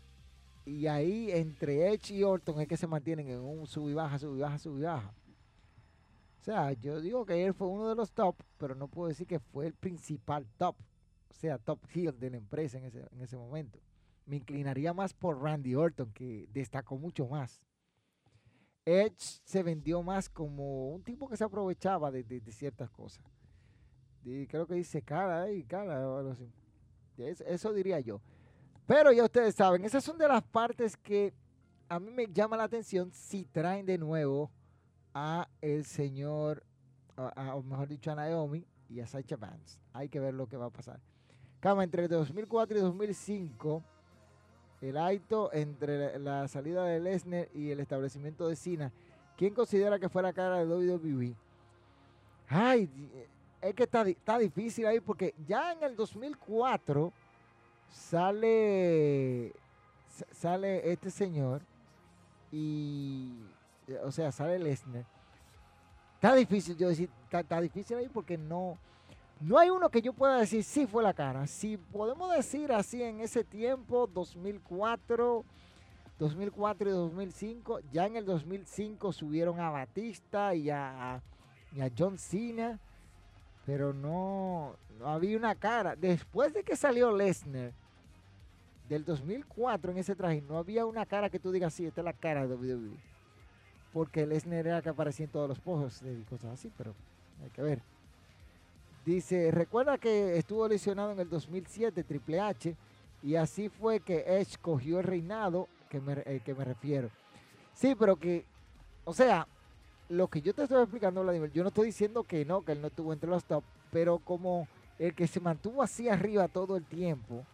[0.65, 4.19] y ahí entre Edge y Orton es que se mantienen en un sub y baja,
[4.19, 5.11] sub y baja, sub y baja.
[6.41, 9.27] O sea, yo digo que él fue uno de los top, pero no puedo decir
[9.27, 10.75] que fue el principal top.
[11.29, 13.79] O sea, top heel de la empresa en ese, en ese momento.
[14.25, 17.63] Me inclinaría más por Randy Orton, que destacó mucho más.
[18.87, 23.25] Edge se vendió más como un tipo que se aprovechaba de, ciertas cosas.
[24.23, 26.03] creo que dice cara y cara
[27.19, 28.23] eso, diría yo.
[28.87, 31.35] Pero ya ustedes saben, esas son de las partes que
[31.89, 34.51] a mí me llama la atención si traen de nuevo
[35.15, 36.63] a el señor,
[37.17, 39.79] o mejor dicho, a Naomi y a Sacha Vance.
[39.93, 41.01] Hay que ver lo que va a pasar.
[41.61, 43.83] Cama, entre 2004 y 2005,
[44.81, 48.93] el Aito entre la salida de Lesnar y el establecimiento de Cena,
[49.37, 51.35] ¿quién considera que fue la cara de WWE?
[52.49, 52.89] Ay,
[53.61, 57.13] es que está, está difícil ahí porque ya en el 2004
[57.91, 59.53] sale,
[60.33, 61.63] sale este señor
[62.51, 63.35] y
[64.03, 65.05] o sea, sale Lesnar.
[66.21, 68.77] Está difícil, yo decir, está, difícil ahí porque no,
[69.41, 71.47] no hay uno que yo pueda decir sí fue la cara.
[71.47, 75.45] Si podemos decir así en ese tiempo, 2004,
[76.19, 81.23] 2004 y 2005, ya en el 2005 subieron a Batista y a,
[81.75, 82.79] y a John Cena,
[83.65, 85.97] pero no, no había una cara.
[85.97, 87.73] Después de que salió Lesnar,
[88.91, 92.05] del 2004 en ese traje, no había una cara que tú digas, sí, esta es
[92.05, 93.10] la cara de WWE
[93.93, 96.95] porque Lesnar era que aparecía en todos los pozos y cosas así, pero
[97.43, 97.83] hay que ver.
[99.05, 102.77] Dice, recuerda que estuvo lesionado en el 2007 Triple H
[103.23, 107.11] y así fue que Edge cogió el reinado que me, eh, que me refiero.
[107.75, 108.45] Sí, pero que,
[109.05, 109.47] o sea,
[110.09, 112.81] lo que yo te estoy explicando, Vladimir, yo no estoy diciendo que no, que él
[112.81, 116.85] no estuvo entre los top, pero como el que se mantuvo así arriba todo el
[116.85, 117.45] tiempo,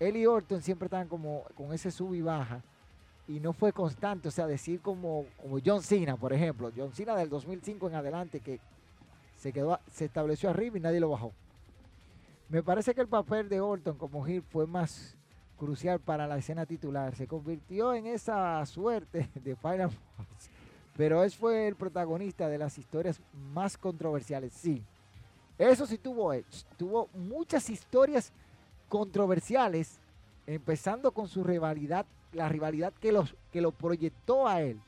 [0.00, 2.62] él y Orton siempre estaban como con ese sub y baja
[3.26, 4.28] y no fue constante.
[4.28, 6.70] O sea, decir como, como John Cena, por ejemplo.
[6.76, 8.60] John Cena del 2005 en adelante que
[9.38, 11.32] se, quedó, se estableció arriba y nadie lo bajó.
[12.48, 15.16] Me parece que el papel de Orton como Hill fue más
[15.58, 17.14] crucial para la escena titular.
[17.14, 20.50] Se convirtió en esa suerte de Final Boss.
[20.96, 23.20] Pero él fue el protagonista de las historias
[23.52, 24.52] más controversiales.
[24.52, 24.82] Sí,
[25.58, 26.64] eso sí tuvo Edge.
[26.76, 28.32] Tuvo muchas historias
[28.88, 29.98] controversiales,
[30.46, 34.80] empezando con su rivalidad, la rivalidad que, los, que lo proyectó a él.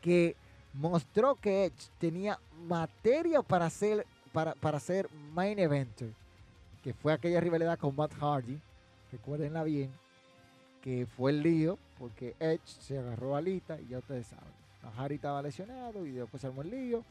[0.00, 0.36] Que
[0.72, 6.10] mostró que Edge tenía materia para ser, para, para ser main eventer.
[6.82, 8.60] Que fue aquella rivalidad con Matt Hardy
[9.12, 9.90] recuérdenla bien,
[10.82, 14.58] que fue el lío porque Edge se agarró a Lita y ya ustedes saben.
[14.96, 17.04] Harry estaba lesionado y después se armó el lío.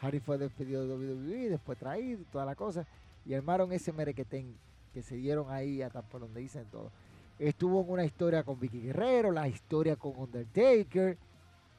[0.00, 2.86] Harry fue despedido de WWE, después traído y toda la cosa.
[3.24, 4.54] Y armaron ese merequetén
[4.92, 6.90] que se dieron ahí hasta por donde dicen todo.
[7.38, 11.18] Estuvo en una historia con Vicky Guerrero, la historia con Undertaker,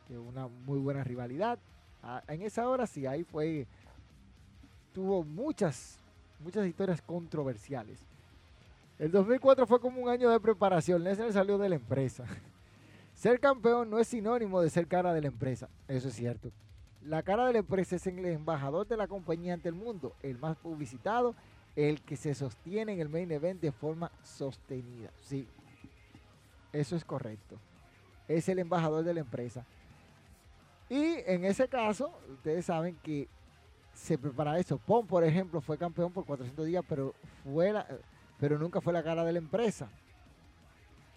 [0.08, 1.58] que una muy buena rivalidad.
[2.28, 3.66] En esa hora sí, ahí fue,
[4.94, 5.98] tuvo muchas,
[6.40, 8.06] muchas historias controversiales.
[9.00, 11.04] El 2004 fue como un año de preparación.
[11.04, 12.26] Lesnar salió de la empresa.
[13.14, 15.70] Ser campeón no es sinónimo de ser cara de la empresa.
[15.88, 16.52] Eso es cierto.
[17.02, 20.38] La cara de la empresa es el embajador de la compañía ante el mundo, el
[20.38, 21.36] más publicitado,
[21.76, 25.10] el que se sostiene en el main event de forma sostenida.
[25.22, 25.48] Sí,
[26.72, 27.58] eso es correcto.
[28.28, 29.66] Es el embajador de la empresa.
[30.90, 33.28] Y en ese caso, ustedes saben que
[33.94, 34.78] se prepara eso.
[34.78, 37.88] Pon, por ejemplo, fue campeón por 400 días, pero fue la,
[38.40, 39.90] pero nunca fue la cara de la empresa.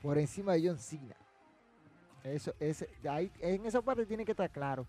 [0.03, 1.17] Por encima de John Cena.
[2.25, 4.87] Eso, ese, ahí, en esa parte tiene que estar claro.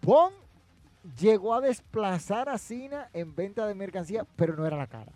[0.00, 0.32] Pon
[1.18, 5.12] llegó a desplazar a Cena en venta de mercancía, pero no era la cara.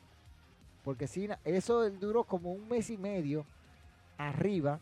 [0.85, 3.45] Porque Cena, eso duró como un mes y medio
[4.19, 4.81] arriba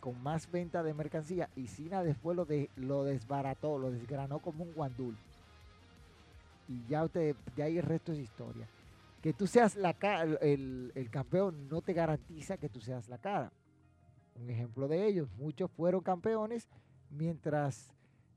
[0.00, 4.64] con más venta de mercancía y Cena después lo, de, lo desbarató, lo desgranó como
[4.64, 5.16] un guandul.
[6.68, 8.66] Y ya usted, ya ahí el resto es historia
[9.24, 9.96] que tú seas la
[10.42, 13.50] el, el campeón no te garantiza que tú seas la cara.
[14.34, 16.68] Un ejemplo de ellos, muchos fueron campeones
[17.08, 17.90] mientras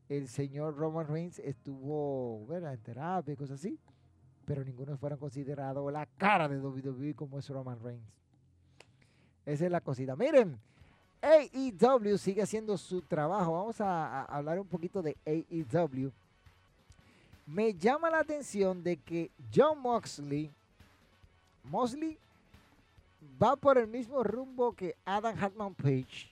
[0.09, 3.77] el señor Roman Reigns estuvo en terapia y cosas así,
[4.45, 8.07] pero ninguno fueron considerados la cara de WWE como es Roman Reigns.
[9.45, 10.15] Esa es la cosita.
[10.15, 10.59] Miren,
[11.21, 13.53] AEW sigue haciendo su trabajo.
[13.53, 16.11] Vamos a hablar un poquito de AEW.
[17.45, 20.51] Me llama la atención de que John Moxley
[21.69, 22.17] Mosley
[23.41, 26.31] va por el mismo rumbo que Adam Hatman Page.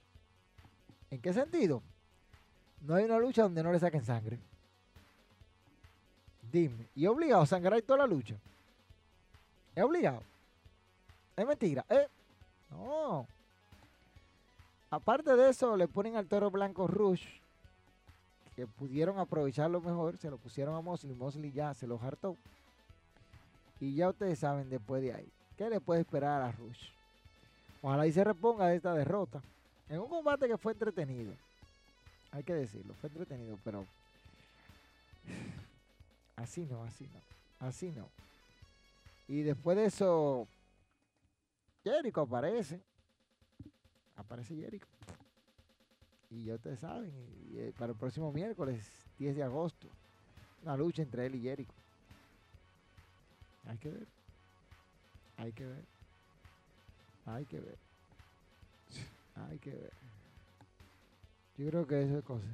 [1.11, 1.81] ¿En qué sentido?
[2.85, 4.37] No hay una lucha donde no le saquen sangre.
[6.51, 8.35] Dime, ¿y obligado a sangrar toda la lucha?
[9.73, 10.21] ¿Es obligado?
[11.35, 11.83] Es mentira.
[11.89, 12.07] ¿Eh?
[12.69, 13.27] No.
[14.89, 17.25] Aparte de eso, le ponen al toro blanco Rush,
[18.55, 21.15] que pudieron aprovecharlo mejor, se lo pusieron a Mosley.
[21.15, 22.37] Mosley ya se lo hartó.
[23.79, 25.27] Y ya ustedes saben después de ahí.
[25.57, 26.89] ¿Qué le puede esperar a Rush?
[27.81, 29.41] Ojalá y se reponga de esta derrota.
[29.89, 31.33] En un combate que fue entretenido.
[32.35, 33.87] Hay que decirlo, fue entretenido, pero
[36.35, 38.09] así no, así no, así no.
[39.29, 40.45] Y después de eso,
[41.81, 42.81] Jericho aparece.
[44.17, 44.85] Aparece Jericho.
[46.29, 47.09] Y ya ustedes saben,
[47.53, 48.85] eh, para el próximo miércoles,
[49.17, 49.87] 10 de agosto,
[50.61, 51.71] una lucha entre él y Jericho.
[53.65, 54.07] Hay que ver.
[55.37, 55.85] Hay que ver.
[57.27, 57.77] Hay que ver.
[59.35, 60.04] Hay que ver.
[61.57, 62.47] Yo creo que eso es cosa.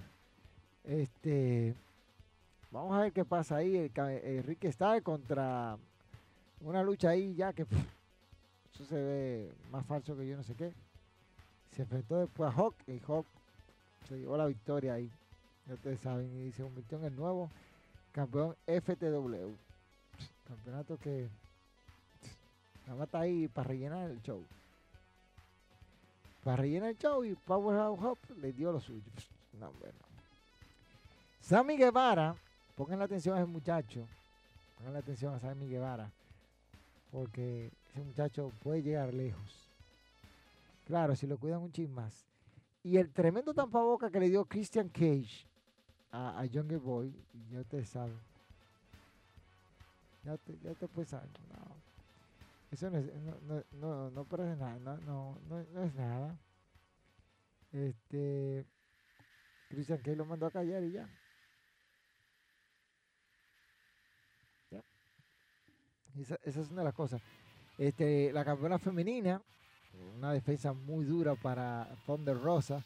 [0.84, 1.76] Este.
[2.72, 3.92] Vamos a ver qué pasa ahí.
[3.96, 5.78] Enrique está contra
[6.62, 10.72] una lucha ahí ya que eso se ve más falso que yo no sé qué.
[11.76, 13.26] Se enfrentó después a Hawk y Hawk
[14.08, 15.10] se llevó la victoria ahí.
[15.68, 16.48] Ya ustedes saben.
[16.48, 17.50] Y se convirtió en el nuevo
[18.12, 19.54] campeón FTW.
[20.48, 21.28] Campeonato que
[22.86, 24.44] nada más está ahí para rellenar el show.
[26.44, 29.02] Para rellenar el show y Powerhouse Hop le dio lo suyo.
[29.60, 30.00] No, bueno.
[31.40, 32.34] Sammy Guevara,
[32.76, 34.08] pongan la atención a ese muchacho.
[34.78, 36.10] Pongan la atención a Sammy Guevara.
[37.12, 39.70] Porque ese muchacho puede llegar lejos.
[40.88, 42.26] Claro, si lo cuidan un chin más.
[42.84, 45.46] Y el tremendo tampaboca que le dio Christian Cage
[46.12, 47.14] a, a Younger Boy,
[47.52, 48.18] ya ustedes saben
[50.24, 51.20] ya te, ya te pues no.
[52.72, 55.38] Eso no es, no, no, no, parece nada, no, no,
[55.74, 56.40] no, es nada.
[57.74, 58.66] Este,
[59.68, 61.10] Christian Kay lo mandó a callar y ya.
[64.72, 64.82] ya.
[66.18, 67.22] Esa, esa, es una de las cosas.
[67.78, 69.42] Este, la campeona femenina,
[70.16, 72.86] una defensa muy dura para Thunder Rosa,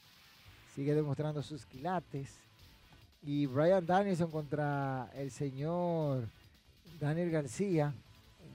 [0.73, 2.39] sigue demostrando sus quilates.
[3.21, 6.27] Y Brian Danielson contra el señor
[6.99, 7.93] Daniel García,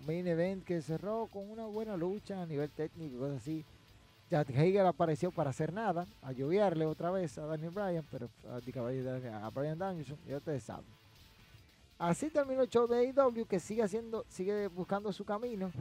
[0.07, 3.65] main event que cerró con una buena lucha a nivel técnico y cosas así.
[4.31, 8.57] Jack Hager apareció para hacer nada, a lloviarle otra vez a Daniel Bryan, pero a,
[9.47, 10.87] a Danielson, ya ustedes saben.
[11.99, 15.73] Así terminó el show de AEW que sigue haciendo, sigue buscando su camino.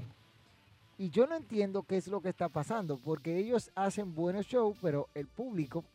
[0.97, 4.77] Y yo no entiendo qué es lo que está pasando, porque ellos hacen buenos shows,
[4.81, 5.85] pero el público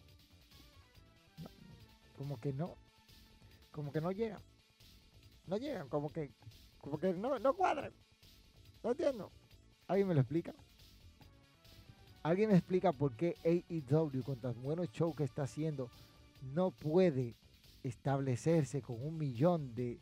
[2.16, 2.74] como que no,
[3.72, 4.40] como que no llegan.
[5.46, 6.30] No llegan, como que,
[6.80, 7.92] como que no, no cuadran.
[8.84, 9.30] No entiendo.
[9.88, 10.54] ¿Alguien me lo explica?
[12.22, 15.90] ¿Alguien me explica por qué AEW, con tan buenos shows que está haciendo,
[16.54, 17.34] no puede
[17.82, 19.98] establecerse con un millón de,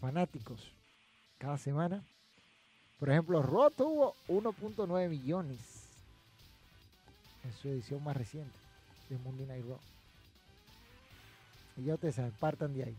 [0.00, 0.72] fanáticos
[1.38, 2.04] cada semana?
[2.98, 5.58] Por ejemplo, Raw tuvo 1.9 millones
[7.44, 8.58] en su edición más reciente
[9.08, 9.80] de Monday Night Raw.
[11.76, 12.96] Y ya ustedes se apartan de ahí.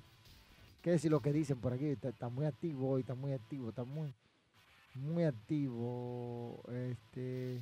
[0.81, 1.87] ¿Qué decir lo que dicen por aquí?
[1.87, 4.13] Está, muy activo hoy, está muy activo, está muy,
[4.99, 6.59] muy activo.
[6.91, 7.59] Este.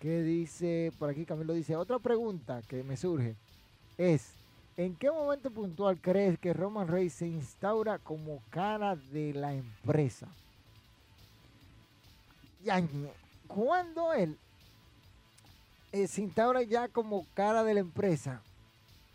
[0.00, 0.92] ¿Qué dice?
[0.98, 3.36] Por aquí Camilo dice, otra pregunta que me surge
[3.96, 4.32] es,
[4.76, 10.28] ¿en qué momento puntual crees que Roman Reigns se instaura como cara de la empresa?
[13.46, 14.36] ¿Cuándo él
[15.92, 18.42] eh, se instaura ya como cara de la empresa?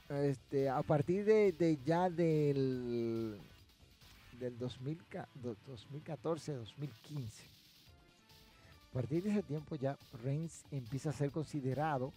[0.09, 3.37] Este, a partir de, ya del,
[4.39, 7.59] del 2014, 2015
[8.89, 12.11] a partir de ese tiempo ya Reigns empieza a ser considerado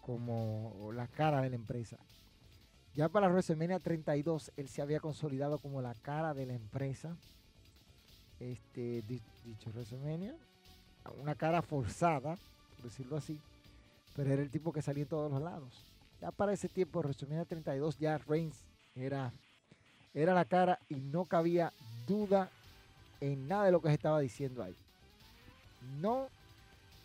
[0.00, 1.98] como la cara de la empresa.
[2.94, 7.16] Ya para WrestleMania 32 él se había consolidado como la cara de la empresa.
[8.40, 10.34] Este, dicho WrestleMania,
[11.20, 12.36] una cara forzada,
[12.76, 13.38] por decirlo así,
[14.16, 15.84] pero era el tipo que salía en todos los lados.
[16.20, 18.64] Ya para ese tiempo, WrestleMania 32, ya Reigns
[18.94, 19.32] era,
[20.14, 21.72] era la cara y no cabía
[22.06, 22.50] duda
[23.20, 24.74] en nada de lo que se estaba diciendo ahí
[26.00, 26.28] no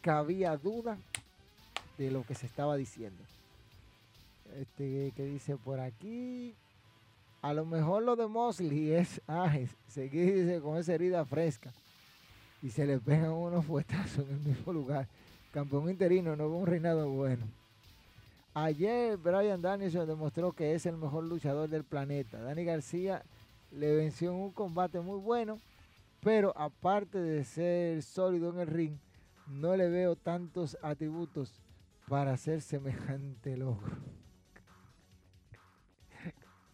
[0.01, 0.97] cabía duda
[1.97, 3.21] de lo que se estaba diciendo.
[4.59, 6.53] Este que dice por aquí.
[7.41, 9.53] A lo mejor lo de Mosley es ah,
[9.87, 11.71] seguirse con esa herida fresca.
[12.61, 15.07] Y se le pegan unos fuetazos en el mismo lugar.
[15.53, 17.45] Campeón interino, no hubo un reinado bueno.
[18.63, 22.41] Ayer Brian Danielson demostró que es el mejor luchador del planeta.
[22.41, 23.23] Dani García
[23.71, 25.59] le venció en un combate muy bueno
[26.21, 28.97] pero aparte de ser sólido en el ring,
[29.47, 31.61] no le veo tantos atributos
[32.07, 33.97] para hacer semejante logro.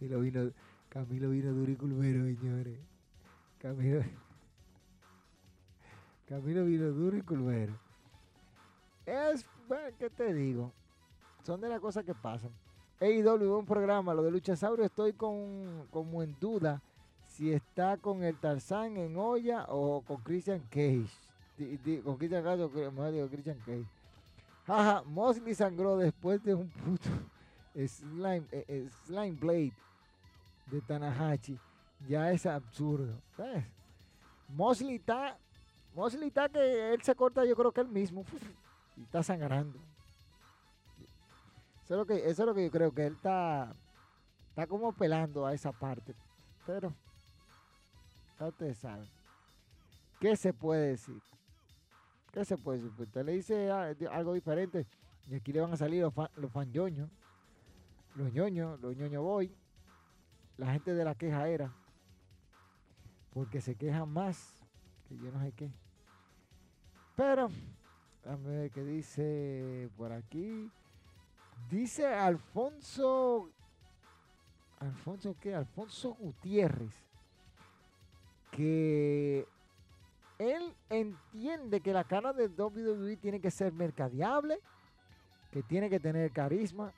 [0.88, 2.78] Camilo vino, duro y culvero, señores.
[3.58, 4.02] Camilo,
[6.28, 7.78] Camilo vino duro y culvero.
[9.04, 9.46] Es,
[9.98, 10.72] ¿qué te digo?
[11.46, 12.50] Son de las cosas que pasan.
[13.00, 16.82] AEW, un programa, lo de Luchasaurio, estoy con, como en duda
[17.28, 21.06] si está con el Tarzán en olla o con Christian Cage.
[22.02, 23.86] con Christian Cage mejor digo Christian Cage.
[24.66, 27.08] Jaja, Mosley sangró después de un puto
[27.86, 29.72] slime, eh, eh, slime blade
[30.66, 31.60] de Tanahashi.
[32.08, 33.22] Ya es absurdo.
[34.48, 35.38] Mosley está,
[35.94, 38.24] Mosley está que él se corta yo creo que él mismo
[38.96, 39.78] y está sangrando.
[41.86, 43.72] Eso es lo que, eso es lo que yo creo que él está,
[44.48, 46.16] está como pelando a esa parte.
[46.66, 46.92] Pero
[48.40, 49.08] ustedes saben.
[50.18, 51.22] ¿Qué se puede decir?
[52.32, 52.92] ¿Qué se puede decir?
[52.96, 54.84] Pues usted le dice algo diferente
[55.28, 56.52] y aquí le van a salir los, fan, los
[58.16, 59.54] los ñoños, los ñoño boy,
[60.56, 61.72] la gente de la queja era,
[63.32, 64.60] porque se quejan más
[65.08, 65.70] que yo no sé qué.
[67.14, 67.48] Pero,
[68.24, 70.68] a ver qué dice por aquí.
[71.70, 73.50] Dice Alfonso.
[74.78, 75.54] ¿Alfonso qué?
[75.54, 77.06] Alfonso Gutiérrez
[78.56, 79.46] que
[80.38, 84.58] él entiende que la cara de WWE tiene que ser mercadeable,
[85.50, 86.92] que tiene que tener carisma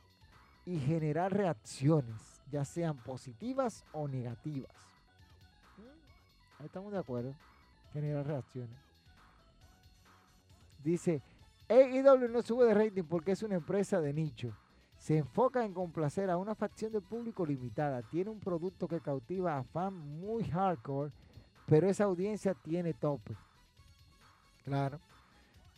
[0.64, 4.72] y generar reacciones, ya sean positivas o negativas.
[5.78, 7.34] Mm, ahí estamos de acuerdo.
[7.92, 8.78] Generar reacciones.
[10.84, 11.22] Dice,
[11.68, 14.56] AEW no sube de rating porque es una empresa de nicho.
[14.96, 18.02] Se enfoca en complacer a una facción de público limitada.
[18.02, 21.12] Tiene un producto que cautiva a fans muy hardcore
[21.68, 23.36] pero esa audiencia tiene tope.
[24.64, 24.98] Claro.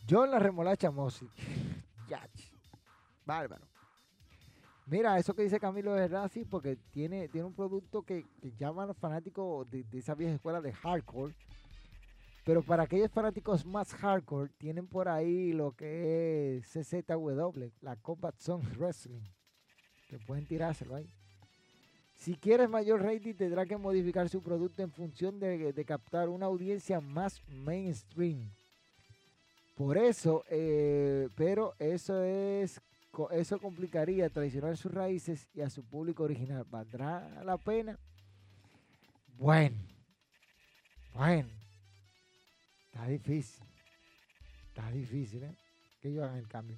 [0.07, 1.29] Yo en la remolacha Mosi.
[3.25, 3.65] Bárbaro.
[4.87, 8.25] Mira, eso que dice Camilo es verdad, porque tiene, tiene un producto que,
[8.57, 11.33] llama a los fanáticos de, esa vieja escuela de hardcore.
[12.43, 18.35] Pero para aquellos fanáticos más hardcore, tienen por ahí lo que es CZW, la Combat
[18.39, 19.21] Zone Wrestling.
[20.09, 21.09] Que pueden tirárselo ahí.
[22.15, 26.99] Si quieres mayor rating, tendrá que modificar su producto en función de, captar una audiencia
[26.99, 28.51] más mainstream.
[29.75, 32.79] Por eso, eh, pero eso es
[33.31, 36.65] eso complicaría traicionar sus raíces y a su público original.
[36.69, 37.99] ¿Valdrá la pena?
[39.37, 39.77] Bueno,
[41.13, 41.49] bueno,
[42.91, 43.63] está difícil.
[44.67, 45.55] Está difícil, ¿eh?
[46.01, 46.77] Que ellos hagan el cambio.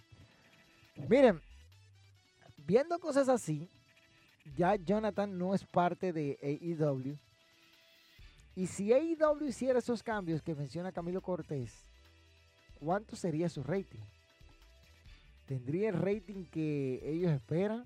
[1.09, 1.41] Miren,
[2.57, 3.68] viendo cosas así,
[4.55, 7.18] ya Jonathan no es parte de AEW.
[8.55, 11.86] Y si AEW hiciera esos cambios que menciona Camilo Cortés,
[12.80, 14.03] ¿cuánto sería su rating?
[15.47, 17.86] ¿Tendría el rating que ellos esperan?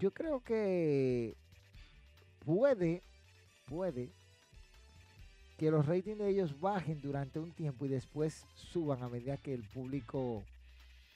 [0.00, 1.36] Yo creo que
[2.44, 3.02] puede,
[3.66, 4.12] puede
[5.56, 9.54] que los ratings de ellos bajen durante un tiempo y después suban a medida que
[9.54, 10.42] el público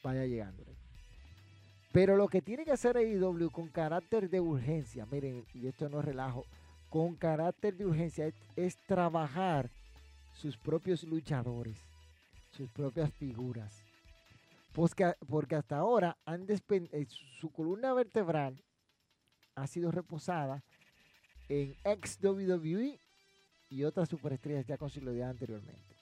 [0.02, 0.64] vaya llegando.
[1.92, 6.02] Pero lo que tiene que hacer AEW con carácter de urgencia, miren, y esto no
[6.02, 6.44] relajo,
[6.90, 9.70] con carácter de urgencia es, trabajar
[10.32, 11.76] sus propios luchadores,
[12.52, 13.82] sus propias figuras.
[14.72, 17.06] Porque, porque hasta ahora han eh,
[17.40, 18.62] su columna vertebral
[19.54, 20.62] ha sido reposada
[21.48, 23.00] en ex WWE
[23.70, 25.96] y otras superestrellas ya consolidadas anteriormente.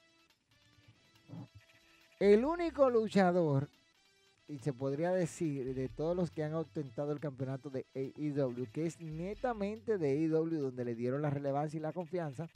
[2.19, 3.69] El único luchador
[4.47, 8.85] y se podría decir de todos los que han ostentado el campeonato de AEW, que
[8.85, 12.47] es netamente de AEW donde le dieron la relevancia y la confianza,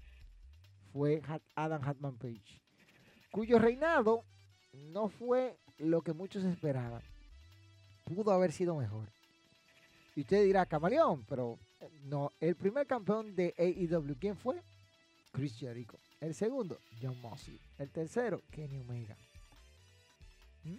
[0.93, 1.22] fue
[1.55, 2.62] Adam Hatman Page,
[3.32, 4.24] cuyo reinado
[4.74, 7.01] no fue lo que muchos esperaban.
[8.05, 9.09] Pudo haber sido mejor.
[10.16, 14.62] Y usted dirá, camaleón, pero eh, no, el primer campeón de AEW, ¿quién fue?
[15.32, 15.98] Chris Jericho.
[16.20, 17.60] El segundo, John Mosley.
[17.78, 19.16] El tercero, Kenny Omega.
[20.64, 20.78] ¿Mm?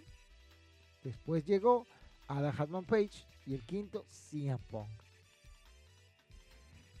[1.03, 1.85] Después llegó
[2.27, 4.89] Adam Hatman Page y el quinto, CM Punk.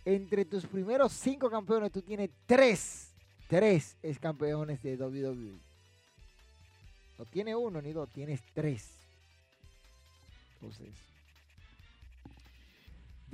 [0.05, 3.13] Entre tus primeros cinco campeones, tú tienes tres,
[3.47, 5.57] tres es campeones de WWE.
[7.17, 8.89] No tiene uno ni dos, tienes tres.
[10.55, 10.93] Entonces,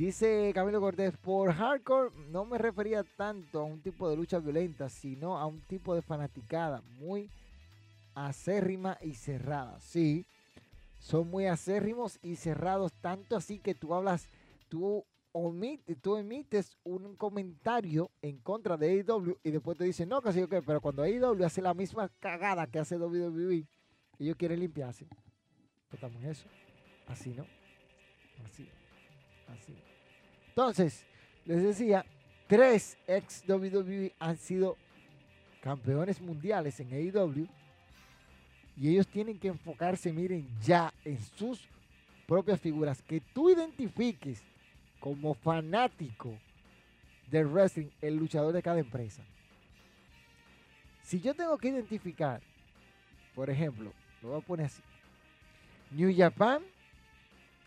[0.06, 4.88] dice Camilo Cortés, por hardcore no me refería tanto a un tipo de lucha violenta,
[4.88, 7.30] sino a un tipo de fanaticada muy
[8.16, 9.78] acérrima y cerrada.
[9.82, 10.26] Sí,
[11.00, 14.30] son muy acérrimos y cerrados, tanto así que tú hablas,
[14.70, 15.06] tú,
[16.18, 20.80] emites un comentario en contra de AEW y después te dicen, no, casi que, pero
[20.80, 23.68] cuando AEW hace la misma cagada que hace WWE,
[24.18, 25.08] ellos quieren limpiarse.
[25.90, 26.48] Tratamos eso.
[27.06, 27.46] Así, ¿no?
[28.46, 28.70] Así.
[29.50, 29.89] Así.
[30.60, 31.06] Entonces,
[31.46, 32.06] les decía,
[32.46, 34.76] tres ex WWE han sido
[35.62, 37.48] campeones mundiales en AEW
[38.76, 41.66] y ellos tienen que enfocarse, miren, ya en sus
[42.28, 43.02] propias figuras.
[43.02, 44.44] Que tú identifiques
[45.00, 46.38] como fanático
[47.32, 49.24] del wrestling el luchador de cada empresa.
[51.04, 52.42] Si yo tengo que identificar,
[53.34, 54.82] por ejemplo, lo voy a poner así.
[55.92, 56.62] New Japan,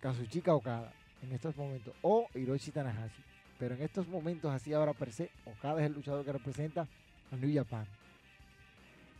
[0.02, 0.92] Kazuchika Okada,
[1.22, 1.94] en estos momentos.
[2.02, 3.22] O Hiroshi Tanahashi.
[3.58, 6.86] Pero en estos momentos, así ahora per se, Okada es el luchador que representa
[7.30, 7.86] a New Japan.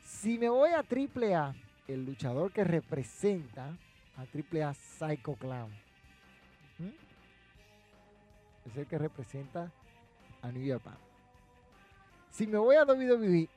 [0.05, 1.55] Si me voy a AAA,
[1.89, 3.77] el luchador que representa
[4.17, 5.71] a AAA Psycho Clown.
[8.67, 9.73] Es el que representa
[10.43, 10.97] a New Japan.
[12.31, 13.49] Si me voy a WWE,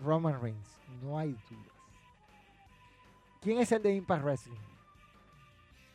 [0.00, 1.72] Roman Reigns, no hay dudas.
[3.40, 4.56] ¿Quién es el de Impact Wrestling?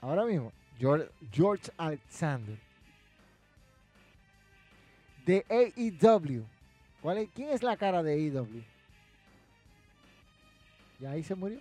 [0.01, 2.57] Ahora mismo, George, Alexander.
[5.25, 6.45] De AEW.
[7.01, 8.63] ¿Cuál ¿Quién es la cara de AEW?
[10.99, 11.59] Y ahí se murió.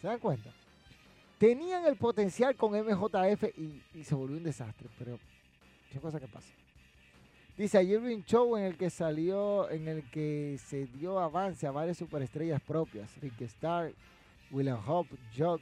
[0.00, 0.50] ¿Se dan cuenta?
[1.38, 5.18] Tenían el potencial con MJF y, se volvió un desastre, pero
[5.92, 6.52] qué cosa que pasa.
[7.56, 11.66] Dice, ayer vi un show en el que salió, en el que se dio avance
[11.66, 13.92] a varias superestrellas propias, Rick Starr,
[14.50, 15.60] William Hope, Jock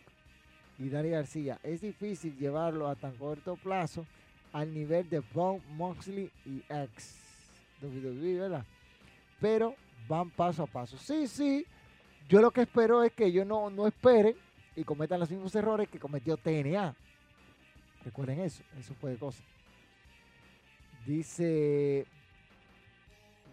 [0.78, 1.58] y Dani García.
[1.62, 4.06] Es difícil llevarlo a tan corto plazo
[4.52, 7.14] al nivel de Bone, Moxley y X
[7.82, 8.64] WWE, ¿verdad?
[9.40, 9.74] Pero
[10.08, 10.96] van paso a paso.
[10.96, 11.66] Sí, sí,
[12.28, 14.34] yo lo que espero es que ellos no, no esperen
[14.74, 16.94] y cometan los mismos errores que cometió TNA.
[18.04, 19.42] Recuerden eso, eso fue de cosa.
[21.06, 22.06] Dice,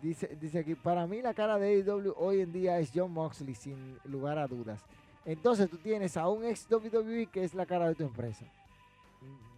[0.01, 3.55] dice, dice aquí, para mí la cara de AEW hoy en día es John Moxley,
[3.55, 4.82] sin lugar a dudas.
[5.26, 8.45] Entonces tú tienes a un ex WWE que es la cara de tu empresa.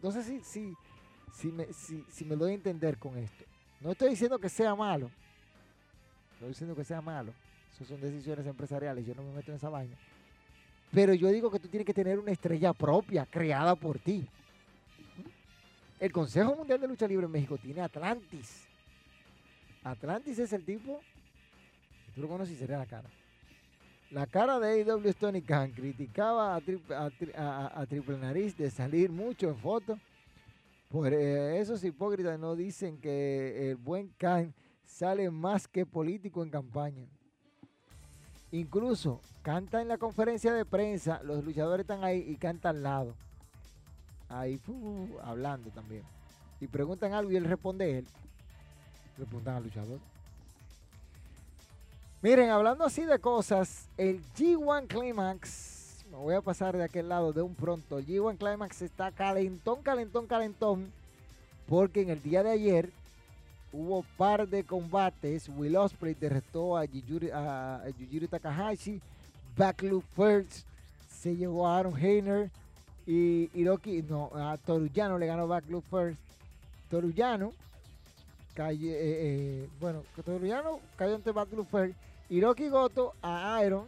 [0.02, 0.76] No sé si, si,
[1.34, 3.44] si, me, si me doy a entender con esto.
[3.82, 5.10] No estoy diciendo que sea malo.
[6.34, 7.34] Estoy diciendo que sea malo.
[7.74, 9.96] Esas son decisiones empresariales, yo no me meto en esa vaina.
[10.92, 14.28] Pero yo digo que tú tienes que tener una estrella propia, creada por ti.
[16.00, 18.66] El Consejo Mundial de Lucha Libre en México tiene Atlantis.
[19.84, 21.02] Atlantis es el tipo.
[22.14, 23.10] Tú lo conoces y sería la cara.
[24.12, 30.00] La cara de AEW Tony Khan criticaba a, Triple Nariz de salir mucho en fotos.
[30.90, 34.54] Por eh, esos hipócritas no dicen que el buen Khan
[34.86, 37.08] sale más que político en campaña.
[38.52, 43.16] Incluso canta en la conferencia de prensa, los luchadores están ahí y canta al lado.
[44.30, 44.62] Ahí
[45.24, 46.04] hablando también.
[46.62, 48.08] Y preguntan algo y él responde él.
[49.18, 50.00] Preguntan al luchador.
[52.26, 57.32] Miren, hablando así de cosas, el G1 Climax, me voy a pasar de aquel lado
[57.32, 58.00] de un pronto.
[58.00, 60.92] El G1 Climax está calentón, calentón, calentón,
[61.70, 62.90] porque en el día de ayer
[63.72, 65.48] hubo par de combates.
[65.50, 69.00] Will Ospreay derrotó a Yujiri, Takahashi.
[69.56, 70.66] Backloop First
[71.08, 72.50] se llevó a Aaron Heiner.
[73.06, 76.20] Y Hiroki, no, a Toruyano le ganó Backloop First.
[76.90, 77.54] Toruyano
[78.56, 81.96] cayó, eh, eh, bueno, Toruyano cayó ante Backloop First.
[82.30, 83.86] Hiroki Goto a Iron.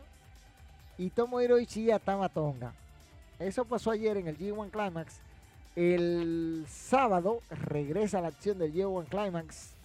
[0.98, 2.74] Y Tomohiro Ishii a Tamatonga.
[3.40, 5.20] Eso pasó ayer en el G1 Climax.
[5.76, 9.78] El sábado regresa la acción del G1 Climax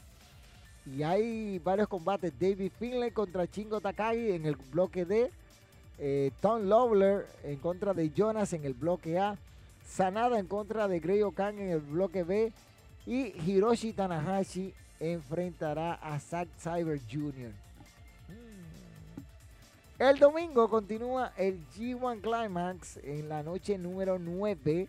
[0.86, 2.32] y hay varios combates.
[2.38, 5.30] David Finlay contra Chingo Takagi en el bloque D.
[5.98, 9.36] Eh, Tom Lawler en contra de Jonas en el bloque A.
[9.86, 12.52] Sanada en contra de Grey Okan en el bloque B.
[13.06, 17.52] Y Hiroshi Tanahashi enfrentará a Zack Cyber Jr.
[20.02, 24.88] El domingo continúa el G1 Climax en la noche número 9,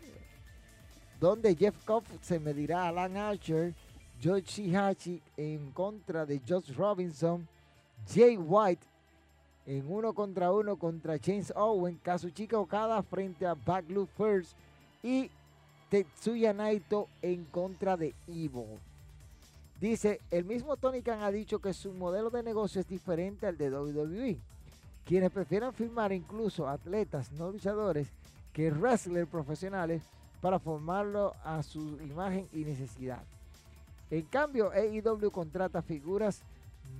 [1.19, 3.75] donde Jeff Koff se medirá a Alan Archer
[4.19, 7.47] George Shihachi en contra de Josh Robinson,
[8.11, 8.87] Jay White
[9.67, 14.57] en uno contra uno contra James Owen, Kazuchika Okada frente a Backloop First
[15.03, 15.29] y
[15.91, 18.79] Tetsuya Naito en contra de Evil.
[19.79, 23.59] Dice, el mismo Tony Khan ha dicho que su modelo de negocio es diferente al
[23.59, 24.52] de WWE.
[25.05, 28.07] Quienes prefieren firmar incluso atletas no luchadores
[28.53, 30.03] que wrestlers profesionales
[30.41, 33.23] para formarlo a su imagen y necesidad.
[34.11, 36.41] En cambio, AEW contrata figuras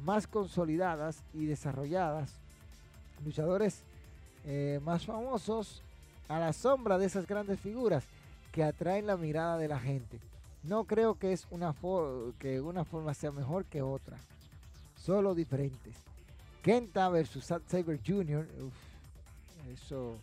[0.04, 2.32] más consolidadas y desarrolladas,
[3.24, 3.84] luchadores
[4.46, 5.82] eh, más famosos
[6.28, 8.04] a la sombra de esas grandes figuras
[8.52, 10.20] que atraen la mirada de la gente.
[10.64, 11.74] No creo que, es una
[12.40, 14.18] que una forma sea mejor que otra,
[14.96, 15.96] solo diferentes.
[16.64, 18.48] Kenta versus Saber Jr.
[19.74, 20.18] eso,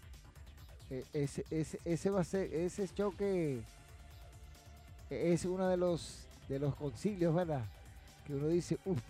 [0.91, 3.61] e, ese, ese, ese va a ser, ese choque
[5.11, 7.63] es uno de los de los concilios, ¿verdad?
[8.27, 9.03] Que uno dice, ups,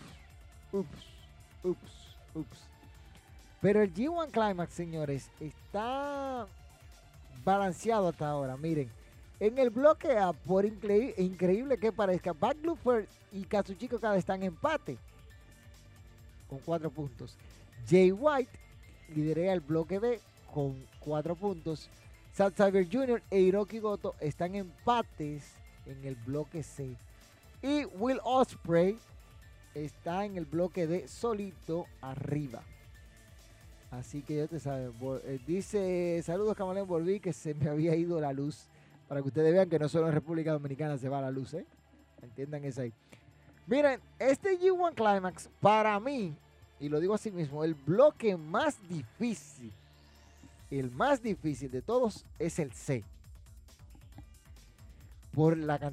[0.73, 1.07] ups,
[1.63, 1.93] ups,
[2.35, 2.59] ups.
[3.63, 6.47] Pero el G1 Climax, señores, está
[7.45, 8.57] balanceado hasta ahora.
[8.57, 8.91] Miren,
[9.39, 10.15] en el bloque
[10.45, 14.99] por increíble que parezca, Backlooper y Kazuchika cada están en empate
[16.51, 17.39] con cuatro puntos.
[17.89, 18.51] Jay White
[19.15, 20.21] lidera el bloque B
[20.53, 21.89] con cuatro puntos.
[22.35, 23.23] Zack Cyber Jr.
[23.31, 25.55] e Hiroki Goto están empates
[25.87, 26.97] en el bloque C
[27.63, 28.99] y Will Osprey
[29.75, 32.63] está en el bloque de solito arriba.
[33.91, 34.93] Así que ya te saben.
[35.25, 38.67] Eh, dice, saludos Camalén, volví que se me había ido la luz.
[39.09, 41.67] Para que ustedes vean que no solo en República Dominicana se va la luz, ¿eh?
[42.23, 42.93] Entiendan eso ahí.
[43.71, 46.35] Miren, este G1 Climax, para mí,
[46.81, 49.73] y lo digo así mismo, el bloque más difícil,
[50.73, 53.05] el más difícil de todos es el C
[55.33, 55.93] por, la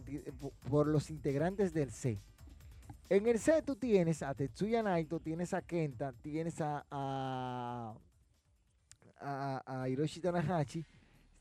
[0.72, 2.18] por los integrantes del C.
[3.10, 7.94] En el C tú tienes a Tetsuya Naito, tienes a Kenta, tienes a, a,
[9.20, 10.84] a, Hiroshi Tanahashi,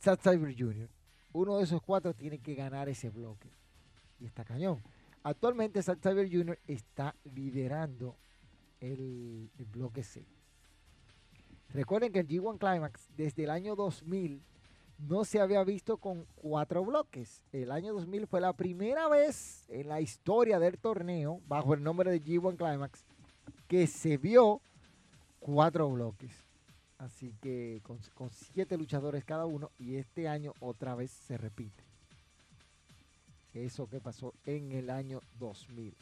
[0.04, 0.88] Jr.
[1.32, 3.48] Uno de esos cuatro tiene que ganar ese bloque.
[4.20, 4.82] Y está cañón.
[5.26, 6.56] Actualmente Zack Cyber Jr.
[6.68, 8.16] está liderando
[8.78, 10.24] el, el bloque C.
[11.70, 14.40] Recuerden que el G1 Climax desde el año 2000
[14.98, 17.42] no se había visto con cuatro bloques.
[17.50, 22.12] El año 2000 fue la primera vez en la historia del torneo, bajo el nombre
[22.12, 23.04] de G1 Climax,
[23.66, 24.62] que se vio
[25.40, 26.46] cuatro bloques.
[26.98, 31.85] Así que con, siete luchadores cada uno y este año otra vez se repite.
[33.56, 35.94] Eso que pasó en el año 2000.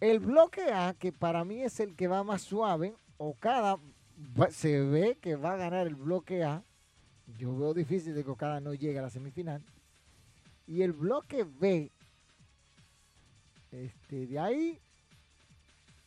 [0.00, 3.78] El bloque A, que para mí es el que va más suave, o cada
[4.50, 6.62] se ve que va a ganar el bloque A
[7.36, 9.62] yo veo difícil de que Okada no llegue a la semifinal.
[10.66, 11.90] Y el bloque B,
[13.70, 14.78] este, de ahí,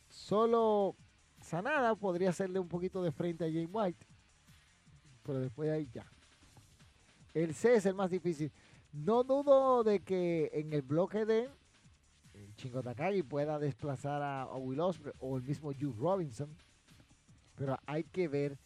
[0.08, 0.96] solo
[1.40, 4.06] Sanada podría hacerle un poquito de frente a Jay White.
[5.24, 6.04] Pero después de ahí ya.
[7.34, 8.50] El C es el más difícil.
[8.92, 11.48] No dudo de que en el bloque de
[12.56, 16.50] Chingo Takagi pueda desplazar a, Will Ospreay o el mismo Hugh Robinson.
[17.56, 18.58] Pero hay que ver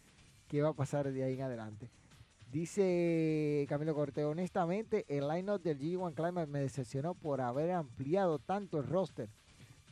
[0.48, 1.90] qué va a pasar de ahí en adelante.
[2.50, 8.78] Dice Camilo Corte, honestamente, el line-up del G1 Climax me decepcionó por haber ampliado tanto
[8.78, 9.28] el roster.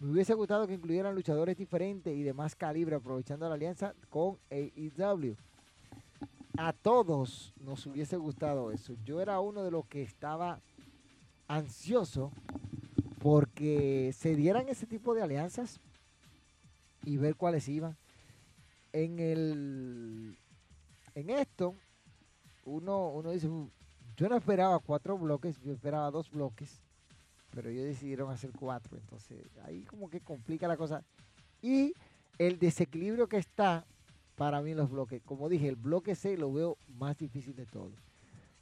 [0.00, 4.38] Me hubiese gustado que incluyeran luchadores diferentes y de más calibre, aprovechando la alianza con
[4.50, 5.36] AEW.
[6.56, 8.94] A todos nos hubiese gustado eso.
[9.04, 10.60] Yo era uno de los que estaba
[11.48, 12.32] ansioso
[13.18, 15.80] porque se dieran ese tipo de alianzas
[17.04, 17.96] y ver cuáles iban.
[18.92, 20.38] En el
[21.14, 21.74] en esto,
[22.64, 23.70] uno, uno dice, uh,
[24.16, 26.80] yo no esperaba cuatro bloques, yo esperaba dos bloques,
[27.50, 31.04] pero ellos decidieron hacer cuatro, entonces ahí como que complica la cosa.
[31.62, 31.94] Y
[32.38, 33.84] el desequilibrio que está
[34.36, 37.92] para mí los bloques, como dije, el bloque C lo veo más difícil de todo.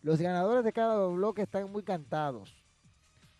[0.03, 2.63] Los ganadores de cada bloque están muy cantados.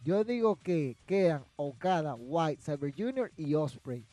[0.05, 3.31] Yo digo que quedan Okada, White, Cyber Jr.
[3.37, 4.05] y Osprey.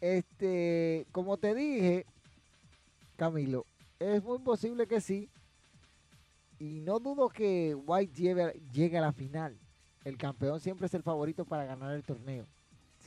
[0.00, 2.06] Este, como te dije,
[3.16, 3.64] Camilo,
[3.98, 5.30] es muy posible que sí.
[6.58, 9.56] Y no dudo que White llegue, a la final.
[10.04, 12.46] El campeón siempre es el favorito para ganar el torneo.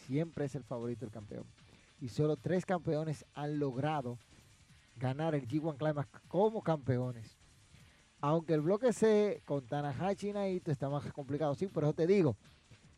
[0.08, 1.46] Siempre es el favorito el campeón.
[2.02, 4.18] Y solo tres campeones han logrado
[4.98, 7.38] ganar el G1 Climax como campeones.
[8.20, 12.06] Aunque el bloque C con Tanahashi y Naito está más complicado, sí, por eso te
[12.06, 12.36] digo,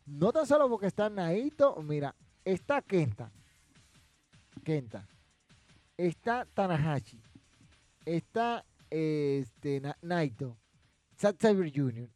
[0.06, 3.30] no tan solo porque está Naito, mira, está Kenta,
[4.62, 5.06] Kenta,
[5.96, 7.22] está Tanahashi,
[8.04, 10.58] está este, Naito,
[11.18, 12.10] Zack Jr.,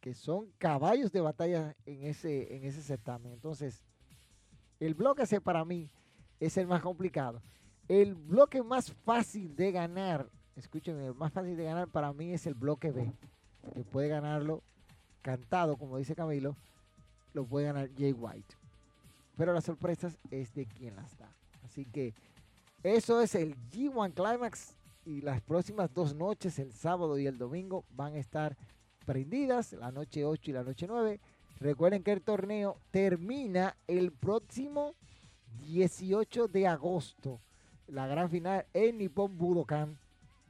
[0.00, 3.32] que son caballos de batalla en ese, en ese certamen.
[3.32, 3.82] Entonces,
[4.80, 5.90] el bloque C para mí
[6.40, 7.42] es el más complicado.
[7.88, 10.28] El bloque más fácil de ganar
[10.58, 13.12] escúchenme, el más fácil de ganar para mí es el bloque B,
[13.74, 14.62] que puede ganarlo
[15.22, 16.56] cantado, como dice Camilo,
[17.32, 18.56] lo puede ganar Jay White.
[19.36, 21.32] Pero las sorpresas es de quien las da.
[21.64, 22.12] Así que
[22.82, 24.74] eso es el G1 Climax
[25.04, 28.56] y las próximas dos noches, el sábado y el domingo, van a estar
[29.06, 31.20] prendidas, la noche 8 y la noche 9.
[31.60, 34.94] Recuerden que el torneo termina el próximo
[35.58, 37.40] 18 de agosto.
[37.86, 39.98] La gran final en Nippon Budokan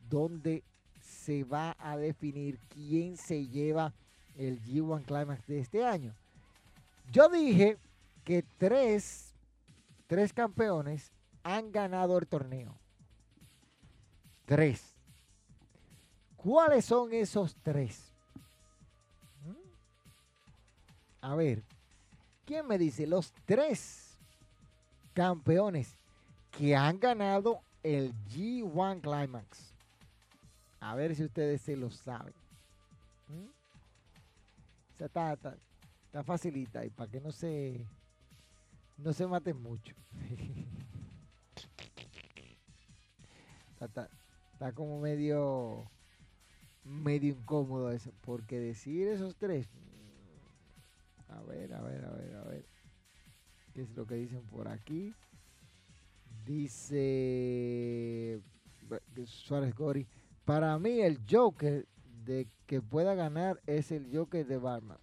[0.09, 0.65] donde
[1.01, 3.93] se va a definir quién se lleva
[4.37, 6.15] el G1 Climax de este año.
[7.11, 7.79] Yo dije
[8.25, 9.35] que tres,
[10.07, 12.75] tres campeones han ganado el torneo.
[14.45, 14.95] Tres.
[16.37, 18.13] ¿Cuáles son esos tres?
[19.45, 19.55] ¿Mm?
[21.21, 21.63] A ver,
[22.45, 24.08] ¿quién me dice los tres
[25.19, 25.99] campeones
[26.53, 29.75] que han ganado el G1 Climax?
[30.79, 32.35] A ver si ustedes se lo saben.
[33.27, 33.49] ¿Mm?
[34.93, 35.59] O sea, está, está,
[36.23, 37.85] facilita y para que no se
[38.97, 39.97] no se maten mucho.
[43.81, 44.09] está,
[44.73, 45.91] como medio
[46.85, 49.69] medio incómodo eso, porque decir esos tres.
[49.73, 52.78] Mm, a ver, a ver, a ver, a ver.
[53.79, 55.15] ¿Qué es lo que dicen por aquí?
[56.45, 58.43] Dice
[59.25, 60.05] Suárez Gori.
[60.45, 61.87] Para mí el Joker
[62.25, 64.99] de que pueda ganar es el Joker de Batman.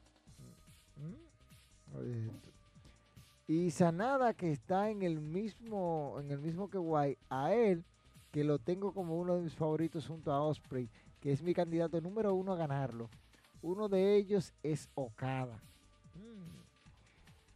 [0.97, 2.28] ¿Mm?
[3.47, 7.86] Y Sanada que está en el mismo en el mismo que White, a él
[8.30, 10.89] que lo tengo como uno de mis favoritos junto a Osprey,
[11.21, 13.09] que es mi candidato número uno a ganarlo.
[13.61, 15.63] Uno de ellos es Okada.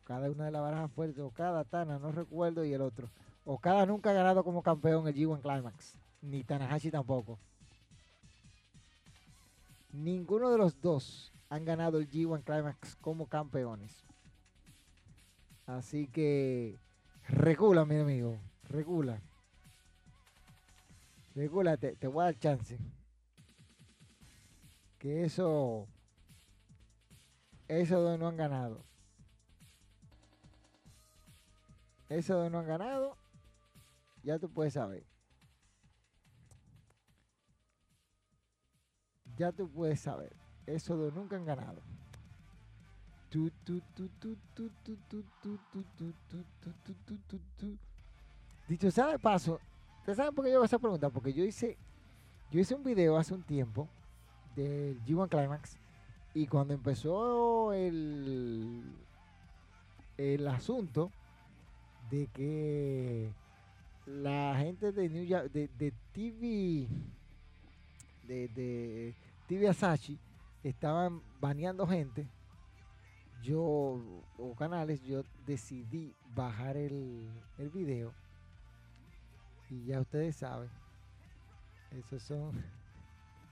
[0.10, 3.08] Cada una de las barajas fuertes, Okada, Tana, no recuerdo, y el otro.
[3.46, 7.38] Okada nunca ha ganado como campeón el G1 Climax, ni Tanahashi tampoco.
[9.94, 14.04] Ninguno de los dos han ganado el G1 Climax como campeones.
[15.68, 16.80] Así que
[17.28, 18.40] regula, mi amigo.
[18.64, 19.22] Regula.
[21.36, 22.80] Regula, te, voy a dar chance.
[24.98, 25.88] Que eso.
[27.68, 28.89] Dos no han ganado.
[32.10, 33.18] Dos no han ganado.
[34.24, 35.06] Ya tú puedes saber.
[39.40, 40.36] ya tú puedes saber.
[40.68, 41.82] Eso de nunca han ganado.
[48.68, 49.60] Dicho sea de paso,
[50.00, 51.10] ¿ustedes saben por qué yo hago esa pregunta?
[51.10, 51.78] Porque yo hice,
[52.52, 53.88] yo hice un video hace un tiempo
[54.56, 55.78] del G1 Climax
[56.34, 58.84] y cuando empezó el,
[60.18, 61.12] el asunto
[62.10, 63.32] de que
[64.06, 66.88] la gente de New York, de, de TV,
[68.28, 69.16] de, de
[69.48, 70.18] TV Asachi
[70.64, 72.28] estaban baneando gente,
[73.42, 74.02] yo,
[74.38, 78.14] o canales, yo decidí bajar el, el video.
[79.70, 80.70] Y ya ustedes saben,
[81.92, 82.52] esos son,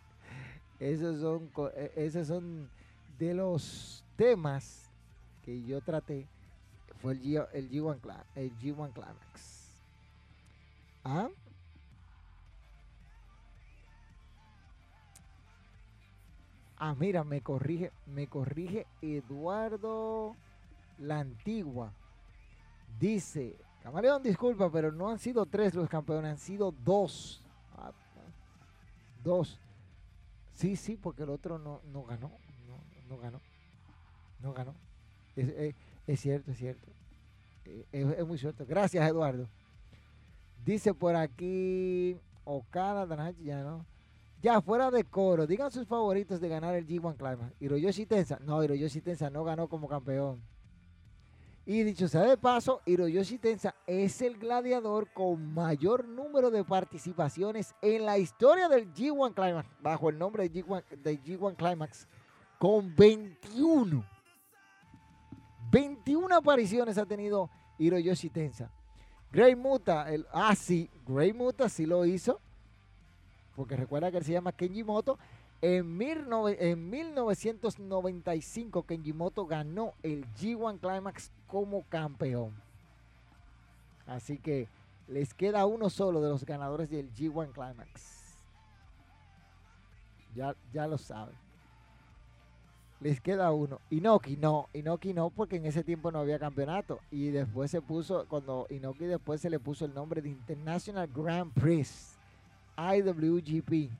[0.79, 2.69] esos son, e, esos son
[3.17, 4.89] de los temas
[5.43, 6.27] que yo traté.
[7.01, 9.71] Fue el, G, el G1, el G1 Climax.
[11.03, 11.29] ¿Ah?
[16.79, 20.35] Ah, mira, me corrige, me corrige Eduardo
[20.99, 21.91] La Antigua.
[22.99, 27.41] Dice, Camaleón, disculpa, pero no han sido tres los campeones, han sido dos.
[27.77, 27.91] Ah,
[29.23, 29.59] dos.
[30.53, 32.31] Sí, sí, porque el otro no, no ganó.
[33.07, 33.39] No, ganó.
[34.41, 34.73] No ganó.
[35.35, 35.73] Eh,
[36.15, 36.87] cierto, es cierto.
[37.65, 38.65] Eh, es, muy cierto.
[38.65, 39.47] Gracias, Eduardo.
[40.63, 43.85] Dice por aquí Okada, ya no.
[44.41, 47.53] Ya, fuera de coro, digan sus favoritos de ganar el G1 Climax.
[47.59, 48.39] Hiroyoshi Tensa.
[48.39, 50.41] No, Hiroyoshi Tensa no ganó como campeón.
[51.65, 57.75] Y dicho sea de paso, Hiroyoshi Tensa es el gladiador con mayor número de participaciones
[57.81, 62.07] en la historia del G1 Climax, bajo el nombre de G1, de G1 Climax,
[62.57, 64.16] con 21.
[65.71, 68.71] 21 apariciones ha tenido Hiroyoshi Tensa.
[69.31, 72.39] Grey Muta, el, ah sí, Grey Muta sí lo hizo
[73.57, 75.17] porque recuerda que él se llama Kenji Moto.
[75.61, 82.53] En, 1995 Kenji Moto ganó el G1 Climax como campeón.
[84.05, 84.67] Así que
[85.07, 88.37] les queda uno solo de los ganadores del G1 Climax.
[90.35, 91.46] Ya, ya lo saben.
[92.99, 93.79] Les queda uno.
[93.91, 96.99] Inoki no, Inoki no, porque en ese tiempo no había campeonato.
[97.11, 101.53] Y después se puso, cuando Inoki después se le puso el nombre de International Grand
[101.53, 102.17] Prix.
[102.77, 103.91] IWGP.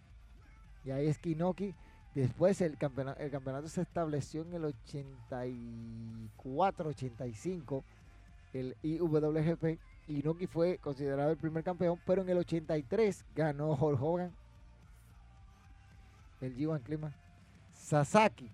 [0.86, 1.76] Y ahí es Kinoki.
[2.16, 7.84] Después el campeonato, el campeonato se estableció en el 84, 85,
[8.54, 9.78] el IWGP.
[10.08, 14.34] Inoki fue considerado el primer campeón, pero en el 83 ganó Hulk Hogan
[16.42, 17.14] el G1 Clima.
[17.74, 18.50] Sasaki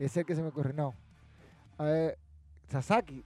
[0.00, 0.72] es el que se me ocurre.
[0.72, 0.94] No.
[2.68, 3.24] Sasaki.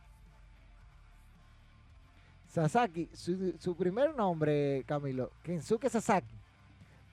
[2.49, 6.37] Sasaki, su, primer nombre, Camilo, Kensuke Sasaki.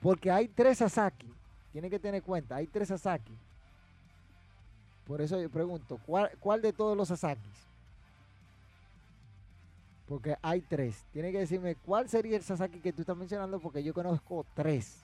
[0.00, 1.32] Porque hay tres Sasaki.
[1.72, 3.36] Tiene que tener cuenta, hay tres Sasaki.
[5.04, 7.66] Por eso yo pregunto, ¿cuál, de todos los Sasakis?
[10.06, 11.04] Porque hay tres.
[11.12, 15.02] Tiene que decirme cuál sería el Sasaki que tú estás mencionando porque yo conozco tres.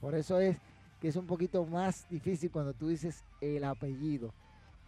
[0.00, 0.56] Por eso es
[1.04, 4.32] que es un poquito más difícil cuando tú dices el apellido.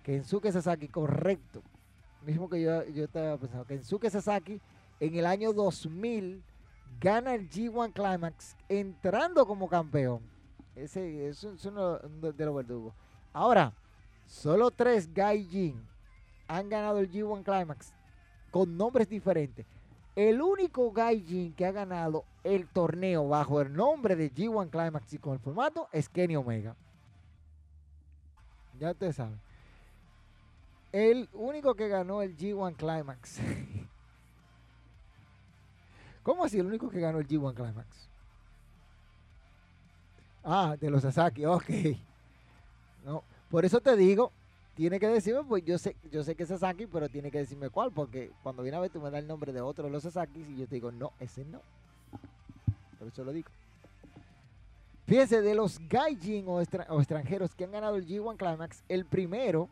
[0.03, 1.63] Kensuke Sasaki, correcto.
[2.25, 3.67] Mismo que yo, yo estaba pensando.
[3.67, 4.59] Kensuke Sasaki
[4.99, 6.43] en el año 2000
[6.99, 10.23] gana el G1 Climax entrando como campeón.
[10.75, 12.95] Ese es uno de los verdugos.
[13.35, 13.75] Ahora,
[14.25, 15.87] solo tres Gaijin
[16.49, 17.93] han ganado el G1 Climax
[18.51, 19.67] con nombres diferentes.
[20.17, 25.19] El único Gaijin que ha ganado el torneo bajo el nombre de G1 Climax y
[25.19, 26.75] con el formato es Kenny Omega.
[28.81, 29.39] Ya ustedes saben.
[30.91, 33.41] El único que ganó el G1 Climax
[36.23, 38.09] ¿Cómo así el único que ganó el G1 Climax?
[40.43, 41.71] Ah, de los Sasaki, ok.
[43.05, 44.33] No, por eso te digo,
[44.77, 47.71] tiene que decirme, pues yo sé, yo sé que es Sasaki, pero tiene que decirme
[47.71, 50.03] cuál, porque cuando viene a ver tú me das el nombre de otro de los
[50.03, 51.63] Sasaki y yo te digo, no, ese no.
[52.99, 53.49] Por eso lo digo.
[55.07, 59.69] Fíjense, de los Gaijin o, o extranjeros que han ganado el G1 Climax, el primero,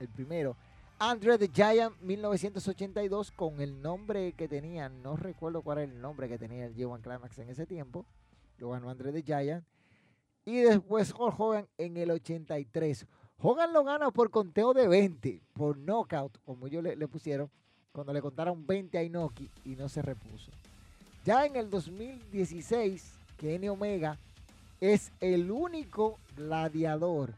[0.00, 0.54] el primero
[0.98, 6.28] Andre the Giant 1982 con el nombre que tenía, no recuerdo cuál era el nombre
[6.28, 8.04] que tenía el G1 Climax en ese tiempo,
[8.58, 9.64] lo ganó Andre the Giant.
[10.46, 13.06] Y después Hulk Hogan en el 83.
[13.38, 17.50] Hogan lo gana por conteo de 20, por knockout, como ellos le, pusieron,
[17.92, 20.50] cuando le contaron 20 a Inoki y no se repuso.
[21.24, 24.18] Ya en el 2016, Kenny Omega
[24.80, 27.34] es el único gladiador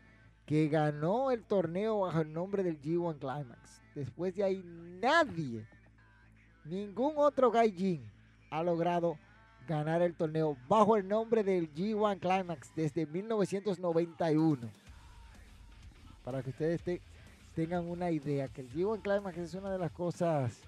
[0.46, 3.82] que ganó el torneo bajo el nombre del G1 Climax.
[3.94, 4.62] Después de ahí
[5.02, 5.66] nadie,
[6.64, 8.08] ningún otro Gaijin
[8.50, 9.18] ha logrado
[9.66, 14.70] ganar el torneo bajo el nombre del G1 Climax desde 1991.
[16.28, 16.82] Para que ustedes
[17.54, 20.60] tengan una idea, que el G1 Climax es una de las cosas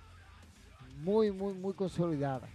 [1.03, 2.49] muy, muy, muy consolidadas.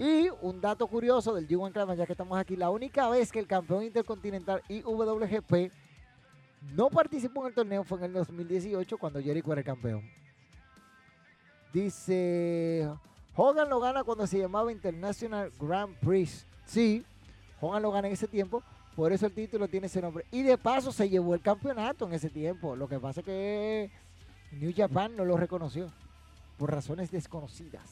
[0.00, 3.38] Y un dato curioso del G1 Climax, ya que estamos aquí, la única vez que
[3.38, 5.70] el campeón intercontinental IWGP
[6.74, 10.02] no participó en el torneo, fue en el 2018 cuando Jericho era el campeón.
[11.72, 12.90] Dice,
[13.36, 16.48] Hogan lo gana cuando se llamaba International Grand Prix.
[16.64, 17.06] Sí,
[17.60, 18.60] Hogan lo gana en ese tiempo
[18.96, 20.26] Por eso el título tiene ese nombre.
[20.30, 22.76] Y de paso se llevó el campeonato en ese tiempo.
[22.76, 23.90] Lo que pasa es que
[24.52, 25.90] New Japan no lo reconoció.
[26.58, 27.82] Por razones desconocidas.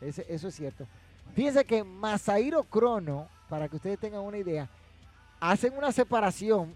[0.00, 0.86] eso es cierto.
[1.34, 4.68] Fíjense que Masahiro Crono, para que ustedes tengan una idea,
[5.40, 6.74] hacen una separación.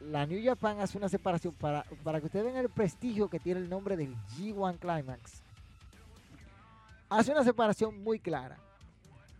[0.00, 3.60] La New Japan hace una separación para, para que ustedes vean el prestigio que tiene
[3.60, 5.42] el nombre del G1 Climax.
[7.08, 8.58] Hace una separación muy clara.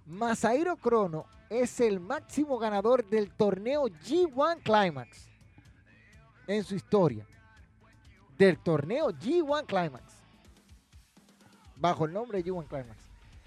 [0.07, 5.29] Masahiro Crono es el máximo ganador del torneo G1 Climax
[6.47, 7.27] en su historia.
[8.39, 10.05] Del torneo G1 Climax.
[11.77, 13.03] Bajo el nombre G1 Climax.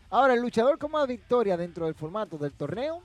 [0.10, 3.01] Ahora, el luchador con más victoria dentro del formato del torneo,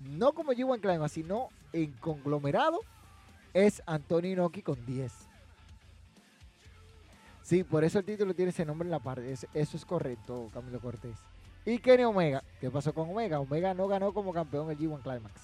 [0.00, 2.80] no como G1 Climax, sino en conglomerado,
[3.52, 5.12] es Antonio Inoki con 10.
[7.42, 9.30] Sí, por eso el título tiene ese nombre en la parte.
[9.30, 11.18] Eso es correcto, Camilo Cortés.
[11.64, 12.42] Y Kenny Omega.
[12.60, 13.38] ¿Qué pasó con Omega?
[13.38, 15.40] Omega no ganó como campeón el G1 Climax.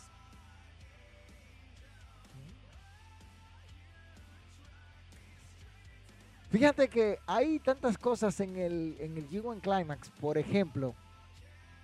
[6.51, 10.11] Fíjate que hay tantas cosas en el, en el G1 Climax.
[10.21, 10.95] Por ejemplo,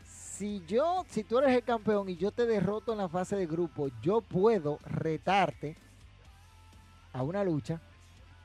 [0.05, 3.47] si yo, si tú eres el campeón y yo te derroto en la fase de
[3.47, 5.77] grupo, yo puedo retarte
[7.13, 7.81] a una lucha,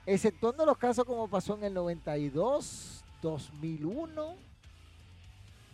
[0.06, 4.49] exceptuando los casos como pasó en el 92, 2001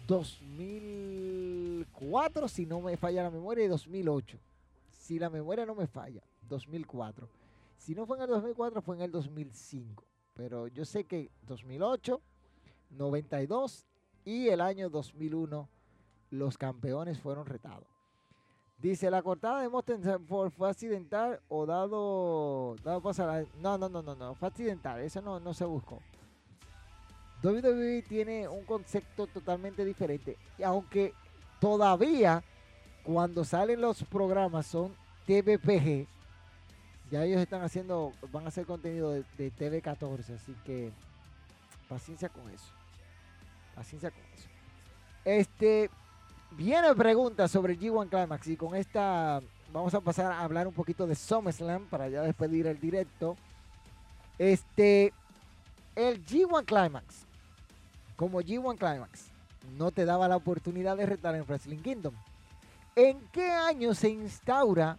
[0.07, 4.39] 2004, si no me falla la memoria, y 2008.
[4.89, 7.27] Si la memoria no me falla, 2004.
[7.77, 10.03] Si no fue en el 2004, fue en el 2005.
[10.35, 12.21] Pero yo sé que 2008,
[12.91, 13.85] 92
[14.25, 15.67] y el año 2001
[16.31, 17.87] los campeones fueron retados.
[18.77, 23.47] Dice, la cortada de Mosten fue accidental o dado, dado pasar.
[23.61, 26.01] No, no, no, no, no, fue accidental, eso no, no se buscó.
[27.45, 30.37] WWE tiene un concepto totalmente diferente.
[30.57, 31.13] Y aunque
[31.59, 32.43] todavía
[33.03, 34.95] cuando salen los programas son
[35.27, 36.07] TVPG,
[37.11, 40.91] ya ellos están haciendo, van a hacer contenido de, TV14, así que
[41.87, 42.65] paciencia con eso.
[43.75, 44.49] Paciencia con eso.
[45.23, 45.89] Este,
[46.51, 49.41] viene pregunta sobre el G1 Climax y con esta
[49.71, 53.37] vamos a pasar a hablar un poquito de SummerSlam para ya despedir el directo.
[54.39, 55.13] Este,
[55.95, 57.24] el G1 Climax
[58.15, 59.35] como G1 Climax
[59.77, 62.13] no te daba la oportunidad de retar en Wrestling Kingdom.
[62.95, 64.97] ¿En qué año se instaura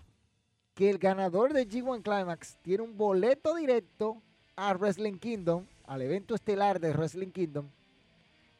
[0.75, 4.21] que el ganador de G1 Climax tiene un boleto directo
[4.55, 7.69] a Wrestling Kingdom, al evento estelar de Wrestling Kingdom?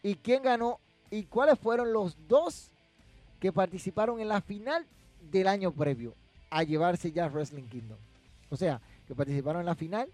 [0.03, 0.81] ¿Y quién ganó?
[1.11, 2.71] ¿Y cuáles fueron los dos
[3.41, 4.87] que participaron en la final
[5.31, 6.15] del año previo
[6.49, 7.99] a llevarse ya Wrestling Kingdom?
[8.49, 10.09] O sea, que participaron en la final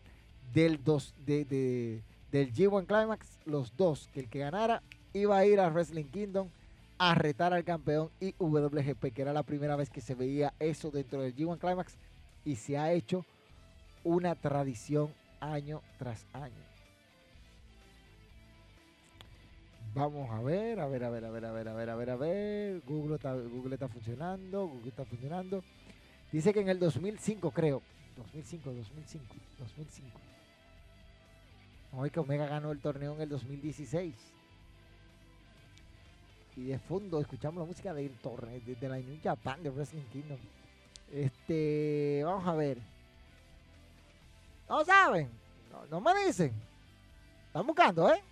[0.53, 5.60] del, dos, de del G1 Climax, los dos, que el que ganara iba a ir
[5.60, 6.48] a Wrestling Kingdom
[6.98, 11.20] a retar al campeón IWGP, que era la primera vez que se veía eso dentro
[11.20, 11.98] del G1 Climax
[12.44, 13.24] y se ha hecho
[14.02, 16.54] una tradición año tras año.
[19.94, 22.10] Vamos a ver, a ver, a ver, a ver, a ver, a ver, a ver,
[22.10, 22.82] a ver.
[22.86, 25.62] Google está, Google está funcionando, Google está funcionando.
[26.30, 27.82] Dice que en el 2005, creo.
[28.16, 29.24] 2005, 2005,
[29.58, 30.31] 2005.
[31.95, 34.14] Hoy que Omega ganó el torneo en el 2016.
[36.57, 40.38] Y de fondo escuchamos la música del torneo, de, la New Japan de Wrestling Kingdom.
[41.12, 42.78] Este, vamos a ver.
[44.68, 45.28] No saben,
[45.90, 46.53] no, me dicen.
[47.47, 48.22] Están buscando, ¿eh?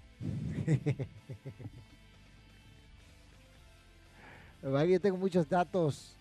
[4.88, 6.16] Yo tengo muchos datos,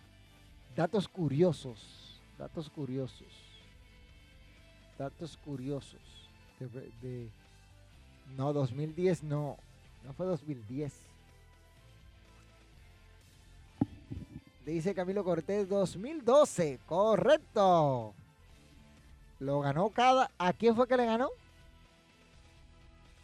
[0.76, 3.28] datos curiosos, datos curiosos,
[4.98, 6.18] datos curiosos
[6.60, 7.30] de,
[8.38, 9.57] no, 2010 no,
[10.03, 10.93] no fue 2010.
[14.66, 18.14] Dice Camilo Cortés 2012, correcto.
[19.39, 20.30] Lo ganó cada.
[20.38, 21.30] ¿A quién fue que le ganó?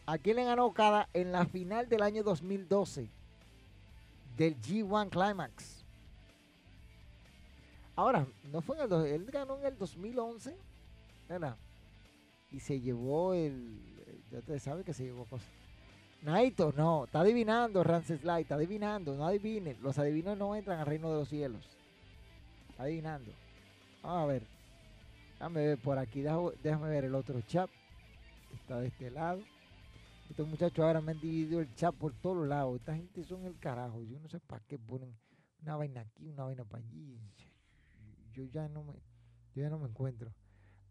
[0.08, 3.10] ¿A quién le ganó cada en la final del año 2012
[4.38, 5.84] del G1 Climax?
[7.96, 9.06] Ahora, no fue en el.
[9.06, 10.56] Él ganó en el 2011.
[11.28, 11.58] ¿Verdad?
[12.52, 13.80] Y se llevó el.
[14.32, 15.50] Ya te sabe que se llevó cosas.
[16.22, 19.78] Naito, no, está adivinando Light, está adivinando, no adivinen.
[19.82, 21.64] Los adivinos no entran al reino de los cielos.
[22.70, 23.32] Está adivinando.
[24.02, 24.44] Vamos a ver.
[25.34, 27.70] Déjame ver por aquí, déjame ver el otro chat.
[28.54, 29.42] Está de este lado.
[30.30, 32.80] Estos muchachos ahora me han dividido el chat por todos lados.
[32.80, 34.02] Esta gente son el carajo.
[34.02, 35.16] Yo no sé para qué ponen
[35.62, 37.20] una vaina aquí, una vaina para allí.
[38.34, 38.94] Yo ya no me,
[39.54, 40.32] yo ya no me encuentro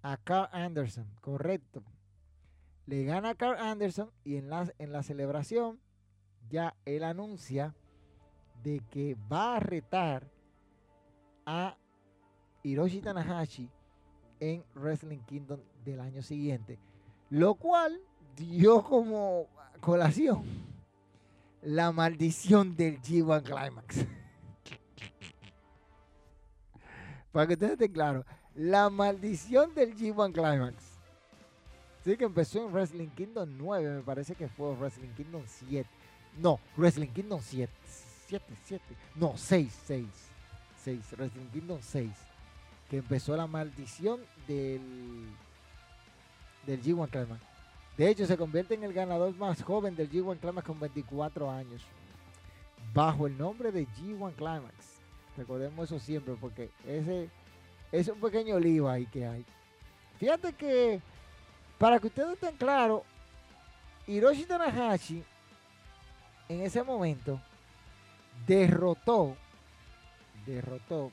[0.04, 1.82] a Carl Anderson, correcto.
[2.84, 5.80] Le gana a Carl Anderson y en la, en la celebración
[6.50, 7.74] ya él anuncia
[8.62, 10.30] de que va a retar
[11.46, 11.78] a
[12.62, 13.70] Hiroshi Tanahashi
[14.40, 16.78] en Wrestling Kingdom del año siguiente,
[17.30, 17.98] lo cual
[18.36, 19.46] dio como
[19.80, 20.44] colación
[21.62, 24.04] la maldición del G1 Climax.
[27.32, 30.76] Para que ustedes estén claros, la maldición del G1 Climax.
[32.04, 35.88] Sí, que empezó en Wrestling Kingdom 9, me parece que fue Wrestling Kingdom 7.
[36.38, 37.72] No, Wrestling Kingdom 7.
[38.28, 38.84] 7, 7.
[39.14, 40.06] No, 6, 6.
[40.82, 41.00] 6.
[41.16, 42.10] Wrestling Kingdom 6.
[42.90, 44.80] Que empezó la maldición del,
[46.66, 47.42] del G1 Climax.
[47.96, 51.82] De hecho, se convierte en el ganador más joven del G1 Climax con 24 años.
[52.92, 55.00] Bajo el nombre de G1 Climax.
[55.36, 57.30] Recordemos eso siempre porque ese
[57.92, 59.44] es un pequeño lío ahí que hay.
[60.18, 61.00] Fíjate que,
[61.78, 63.02] para que ustedes estén claros,
[64.06, 65.22] Hiroshi Tanahashi
[66.48, 67.40] en ese momento
[68.46, 69.36] derrotó,
[70.46, 71.12] derrotó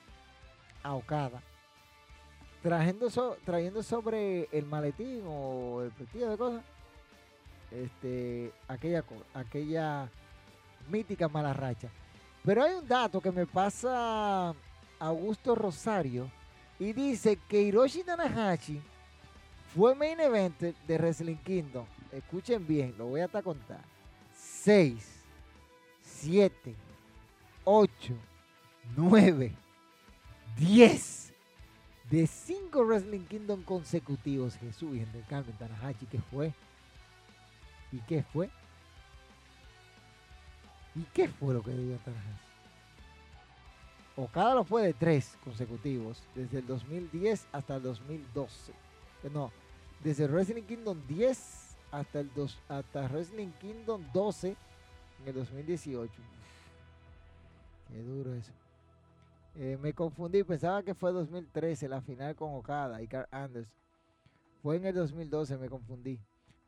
[0.84, 1.42] a Okada,
[2.62, 3.10] trayendo,
[3.46, 6.64] trayendo sobre el maletín o el platillo de cosas,
[7.72, 9.04] este, aquella,
[9.34, 10.10] aquella
[10.90, 11.90] mítica mala racha.
[12.44, 14.54] Pero hay un dato que me pasa
[15.00, 16.30] Augusto Rosario
[16.82, 18.82] y dice que Hiroshi Tanahashi
[19.76, 21.86] fue main event de Wrestling Kingdom.
[22.12, 23.82] Escuchen bien, lo voy a hasta contar.
[24.36, 24.98] 6,
[26.02, 26.74] 7,
[27.66, 27.92] 8,
[28.98, 29.56] 9,
[30.58, 31.34] 10
[32.10, 34.56] de 5 Wrestling Kingdom consecutivos.
[34.56, 36.52] Jesús, y del Carmen Tanahashi, ¿qué fue?
[37.92, 38.50] ¿Y qué fue?
[40.96, 42.51] ¿Y qué fue lo que dio Tanahashi?
[44.22, 48.72] Okada lo fue de tres consecutivos, desde el 2010 hasta el 2012.
[49.24, 49.52] Eh, no,
[50.04, 56.14] desde Wrestling Kingdom 10 hasta el dos, hasta Wrestling Kingdom 12 en el 2018.
[57.88, 58.52] Qué duro eso.
[59.56, 63.76] Eh, me confundí, pensaba que fue 2013 la final con Okada y Carl Anders.
[64.62, 66.20] Fue en el 2012, me confundí.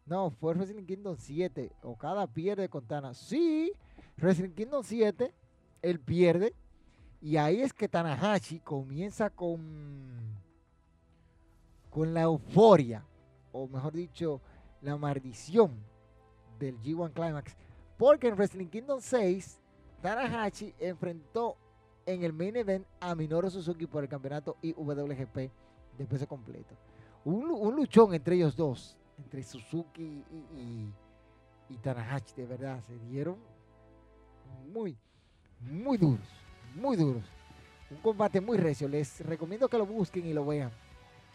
[0.08, 1.72] No, fue Wrestling Kingdom 7.
[1.84, 3.14] Okada pierde con Tana.
[3.14, 3.72] Sí,
[4.18, 5.32] Wrestling Kingdom 7,
[5.84, 6.56] él pierde.
[7.24, 10.38] Y ahí es que Tanahashi comienza con,
[11.89, 13.05] con la euforia,
[13.53, 14.41] o mejor dicho,
[14.82, 15.71] la maldición
[16.59, 17.55] del G1 Climax.
[17.97, 19.61] Porque en Wrestling Kingdom 6,
[20.01, 21.55] Tanahashi enfrentó
[22.05, 25.38] en el main event a Minoru Suzuki por el campeonato IWGP
[25.97, 26.76] de peso completo.
[27.24, 30.93] Un, luchón entre ellos dos, entre Suzuki y,
[31.69, 33.38] y Tanahashi, de verdad, se dieron
[34.74, 34.97] muy,
[35.61, 36.43] muy duros
[36.76, 37.24] muy duros.
[37.89, 38.88] Un combate muy recio.
[38.88, 40.71] Les recomiendo que lo busquen y lo vean.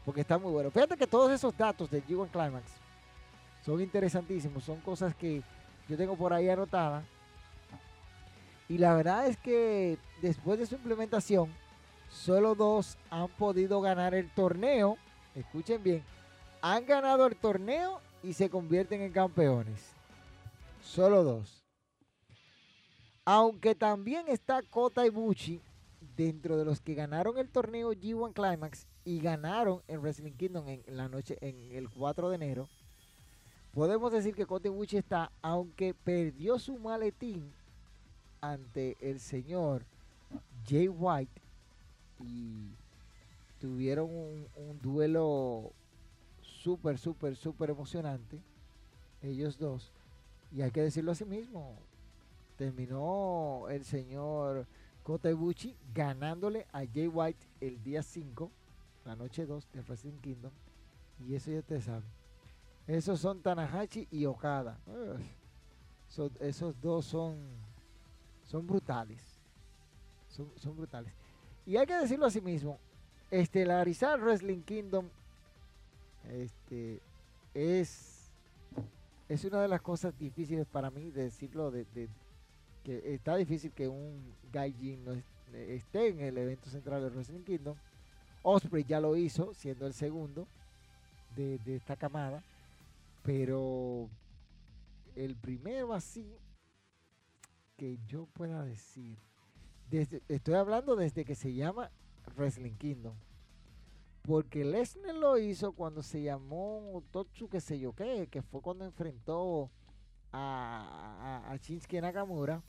[0.05, 0.71] Porque está muy bueno.
[0.71, 2.65] Fíjate que todos esos datos del G1 Climax
[3.65, 4.65] son interesantísimos.
[4.65, 5.43] Son cosas que
[5.89, 7.05] yo tengo por ahí anotadas.
[8.69, 11.53] Y la verdad es que después de su implementación,
[12.11, 14.99] solo dos han podido ganar el torneo.
[15.35, 16.03] Escuchen bien.
[16.61, 19.93] Han ganado el torneo y se convierten en campeones.
[20.83, 21.58] Solo dos.
[23.31, 25.61] Aunque también está Kota Ibushi
[26.17, 30.83] dentro de los que ganaron el torneo G1 Climax y ganaron en Wrestling Kingdom en
[30.97, 32.71] la noche en el 4 de enero.
[33.75, 37.53] Podemos decir que Kota Ibushi está, aunque perdió su maletín
[38.41, 39.85] ante el señor
[40.67, 41.43] Jay White
[42.21, 42.71] y
[43.61, 45.71] tuvieron un, un duelo
[46.41, 48.41] súper, súper, súper emocionante.
[49.21, 49.93] Ellos dos.
[50.51, 51.77] Y hay que decirlo así mismo
[52.59, 54.67] terminó el señor
[55.05, 58.51] Kota Ibushi ganándole a Jay White el día 5,
[59.07, 60.53] la noche 2 de Wrestling Kingdom.
[61.27, 62.11] Y eso ya te saben.
[62.87, 64.79] Esos son Tanahashi y Okada.
[66.41, 67.37] esos dos son,
[68.45, 69.23] son brutales.
[70.29, 71.13] Son, brutales.
[71.65, 72.79] Y hay que decirlo así mismo.
[73.31, 75.09] Estelarizar Wrestling Kingdom
[76.31, 77.01] este,
[77.55, 78.31] es,
[79.29, 81.87] es una de las cosas difíciles para mí decirlo de,
[82.85, 85.13] está difícil que un Gaijin no
[85.53, 87.77] esté en el evento central de Wrestling Kingdom.
[88.43, 90.47] Osprey ya lo hizo, siendo el segundo
[91.37, 92.43] de, esta camada.
[93.23, 94.09] Pero
[95.17, 96.27] el primero así
[97.77, 99.19] que yo pueda decir.
[99.91, 101.91] Desde, estoy hablando desde que se llama
[102.37, 103.15] Wrestling Kingdom.
[104.23, 108.85] Porque Lesnar lo hizo cuando se llamó Totsu, que sé yo qué, que fue cuando
[108.85, 109.71] enfrentó
[110.33, 112.63] a, a, a Shinsuke Nakamura.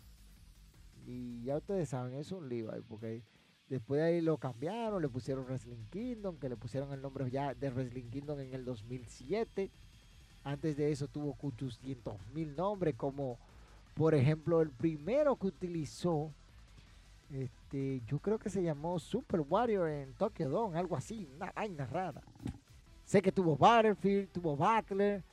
[1.06, 3.24] Y ya ustedes saben, es un ahí, porque
[3.68, 7.54] después de ahí lo cambiaron, le pusieron Wrestling Kingdom, que le pusieron el nombre ya
[7.54, 9.72] de Wrestling Kingdom en el 2007.
[10.44, 13.38] Antes de eso tuvo 800 mil nombres, como
[13.96, 16.32] por ejemplo el primero que utilizó
[17.30, 21.86] Este, yo creo que se llamó Super Warrior en Tokyo Dome, algo así, una vaina
[21.86, 22.22] rara.
[23.06, 25.24] Sé que tuvo Battlefield, tuvo Butler,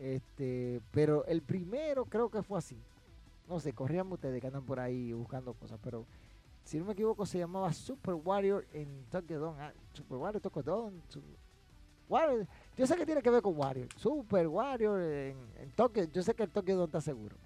[0.00, 2.82] este, pero el primero creo que fue así.
[3.46, 6.06] No sé, corrían ustedes que andan por ahí buscando cosas, pero
[6.64, 9.54] si no me equivoco se llamaba Super Warrior en Tokyo.
[9.58, 11.00] Ah, Super Warrior, Tokyo Dome.
[12.08, 12.46] Warrior.
[12.76, 13.88] Yo sé que tiene que ver con Warrior.
[13.96, 16.04] Super Warrior en, Tokyo.
[16.04, 17.36] Yo sé que el Tokyo Dome está seguro.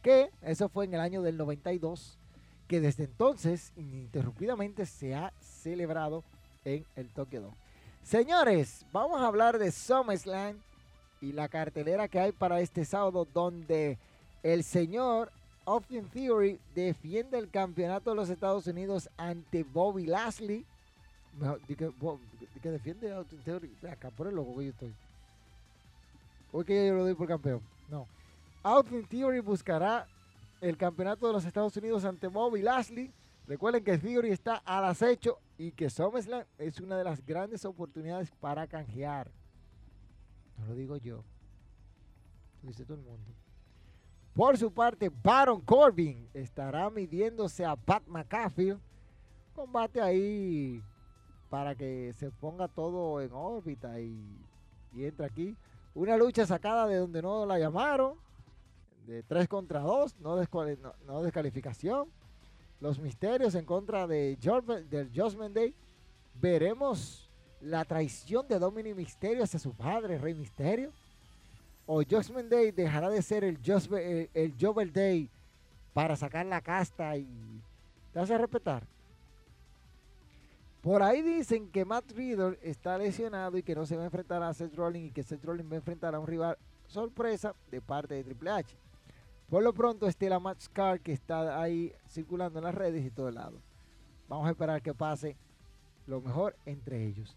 [0.00, 2.18] Que eso fue en el año del 92.
[2.66, 6.24] Que desde entonces ininterrumpidamente se ha celebrado
[6.64, 7.56] en el Tokyo Dome.
[8.02, 10.56] Señores, vamos a hablar de SummerSlam
[11.22, 13.96] y la cartelera que hay para este sábado donde
[14.42, 15.30] el señor
[15.64, 20.66] Austin Theory defiende el campeonato de los Estados Unidos ante Bobby Lashley.
[22.60, 23.72] que, defiende Austin Theory.
[23.88, 24.94] Acá por el loco que yo estoy.
[26.50, 27.62] Hoy que yo lo doy por campeón.
[27.88, 28.06] No.
[28.64, 30.08] Austin Theory buscará
[30.60, 33.12] el campeonato de los Estados Unidos ante Bobby Lashley.
[33.46, 38.32] Recuerden que Theory está al acecho y que SummerSlam es una de las grandes oportunidades
[38.40, 39.30] para canjear.
[40.58, 41.24] No lo digo yo.
[42.62, 43.30] Lo dice todo el mundo.
[44.34, 48.76] Por su parte, Baron Corbin estará midiéndose a Pat McAfee.
[49.54, 50.82] Combate ahí
[51.50, 54.40] para que se ponga todo en órbita y,
[54.94, 55.56] y entra aquí.
[55.94, 58.16] Una lucha sacada de donde no la llamaron.
[59.06, 60.36] De 3 contra 2, no,
[61.06, 62.08] no descalificación
[62.82, 64.36] los misterios en contra de
[64.90, 65.72] del Judgment Day.
[66.34, 67.21] Veremos
[67.62, 70.92] la traición de Dominic Misterio hacia su padre, Rey Misterio.
[71.86, 73.58] O Judgment Day dejará de ser el,
[74.34, 75.28] el Day
[75.92, 77.26] para sacar la casta y
[78.12, 78.84] te hace respetar.
[80.80, 84.42] Por ahí dicen que Matt Riddle está lesionado y que no se va a enfrentar
[84.42, 86.58] a Seth Rollins y que Seth Rollins va a enfrentar a un rival
[86.88, 88.76] sorpresa de parte de Triple H.
[89.48, 93.28] Por lo pronto, Estela Match Car que está ahí circulando en las redes y todo
[93.28, 93.58] el lado.
[94.28, 95.36] Vamos a esperar que pase
[96.06, 97.36] lo mejor entre ellos.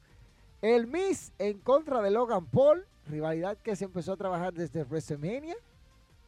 [0.66, 5.56] El Miss en contra de Logan Paul, rivalidad que se empezó a trabajar desde WrestleMania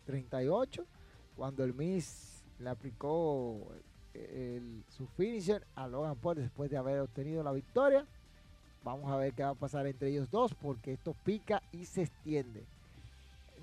[0.05, 0.85] 38,
[1.35, 3.67] cuando el Miss le aplicó
[4.89, 8.05] su finisher a Logan Paul después de haber obtenido la victoria.
[8.83, 12.03] Vamos a ver qué va a pasar entre ellos dos porque esto pica y se
[12.03, 12.63] extiende.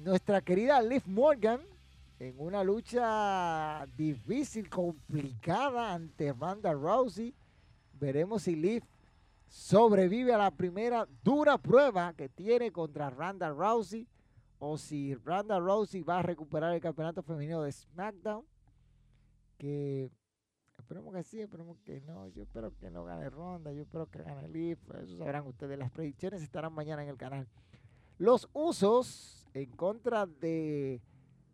[0.03, 1.61] Nuestra querida Liv Morgan
[2.19, 7.33] en una lucha difícil, complicada ante Ronda Rousey.
[8.01, 8.83] Veremos si Liv
[9.55, 14.09] sobrevive a la primera dura prueba que tiene contra Ronda Rousey
[14.59, 18.45] o si Ronda Rousey va a recuperar el campeonato femenino de SmackDown.
[19.57, 20.11] Que
[20.77, 22.27] esperemos que sí, esperemos que no.
[22.31, 24.77] Yo espero que no gane Ronda, yo espero que gane Liv.
[25.01, 25.79] Eso sabrán ustedes.
[25.79, 27.47] Las predicciones estarán mañana en el canal.
[28.19, 31.01] Los usos en contra de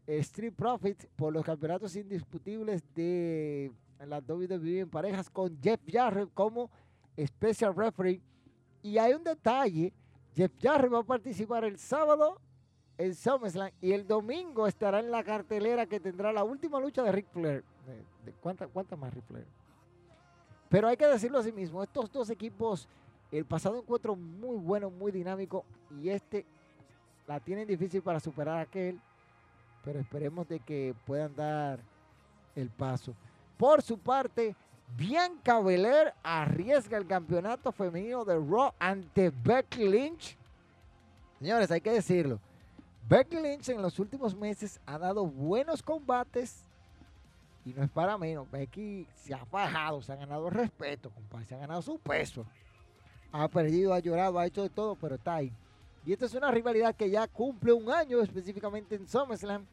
[0.06, 3.70] Street Profits por los campeonatos indiscutibles de
[4.06, 6.70] la WWE en parejas con Jeff Jarrett como
[7.26, 8.20] Special Referee.
[8.82, 9.92] Y hay un detalle,
[10.34, 12.40] Jeff Jarrett va a participar el sábado
[12.96, 17.12] en SummerSlam y el domingo estará en la cartelera que tendrá la última lucha de
[17.12, 17.64] Ric Flair.
[18.24, 18.66] ¿De, cuánta,
[18.96, 19.46] más Ric Flair?
[20.68, 22.88] Pero hay que decirlo así mismo, estos dos equipos,
[23.32, 26.46] el pasado encuentro muy bueno, muy dinámico y este
[27.26, 29.00] la tienen difícil para superar aquel
[29.84, 31.80] pero esperemos de que puedan dar
[32.54, 33.14] el paso.
[33.56, 34.54] Por su parte,
[34.96, 40.36] Bianca Belair arriesga el campeonato femenino de Raw ante Becky Lynch.
[41.38, 42.38] Señores, hay que decirlo.
[43.08, 46.64] Becky Lynch en los últimos meses ha dado buenos combates
[47.64, 48.50] y no es para menos.
[48.50, 52.44] Becky se ha fajado, se ha ganado respeto, compadre, se ha ganado su peso.
[53.32, 55.52] Ha perdido, ha llorado, ha hecho de todo, pero está ahí.
[56.04, 59.66] Y esta es una rivalidad que ya cumple un año específicamente en SummerSlam.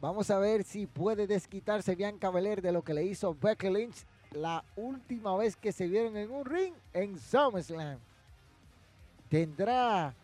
[0.00, 4.06] Vamos a ver si puede desquitarse Bianca Belair de lo que le hizo Becky Lynch
[4.32, 7.98] la última vez que se vieron en un ring en SummerSlam.
[9.28, 10.14] ¿Tendrá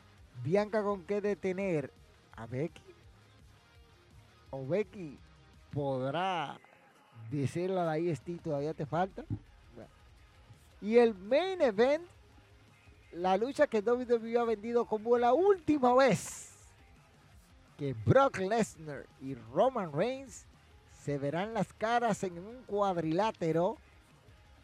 [0.42, 1.92] Bianca con qué detener
[2.36, 2.82] a Becky?
[4.50, 5.18] ¿O Becky
[5.72, 6.58] podrá
[7.30, 9.24] decirle a la IST todavía te falta?
[10.80, 12.04] Y el main event
[13.12, 16.52] la lucha que WWE ha vendido como la última vez
[17.78, 20.44] que Brock Lesnar y Roman Reigns
[21.02, 23.78] se verán las caras en un cuadrilátero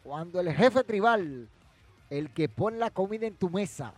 [0.03, 1.47] cuando el jefe tribal,
[2.09, 3.93] el que pone la comida en tu mesa,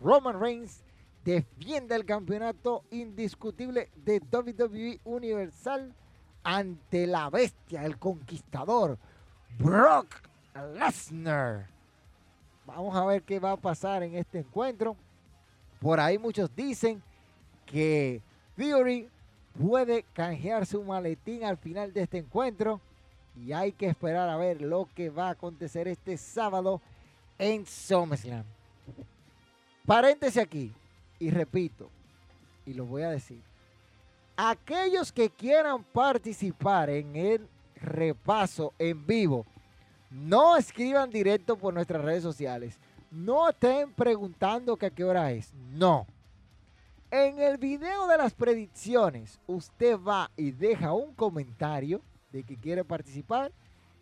[0.00, 0.82] Roman Reigns,
[1.24, 5.94] defiende el campeonato indiscutible de WWE Universal
[6.42, 8.98] ante la bestia, el conquistador,
[9.58, 10.06] Brock
[10.74, 11.66] Lesnar.
[12.64, 14.96] Vamos a ver qué va a pasar en este encuentro.
[15.80, 17.02] Por ahí muchos dicen
[17.66, 18.22] que
[18.56, 19.08] Theory
[19.58, 22.80] puede canjear su maletín al final de este encuentro.
[23.36, 26.80] Y hay que esperar a ver lo que va a acontecer este sábado
[27.38, 28.44] en SummerSlam.
[29.86, 30.72] Paréntese aquí.
[31.18, 31.90] Y repito,
[32.64, 33.42] y lo voy a decir.
[34.36, 39.44] Aquellos que quieran participar en el repaso en vivo,
[40.10, 42.78] no escriban directo por nuestras redes sociales.
[43.10, 45.52] No estén preguntando a qué hora es.
[45.72, 46.06] No.
[47.10, 52.00] En el video de las predicciones, usted va y deja un comentario
[52.32, 53.52] de que quiere participar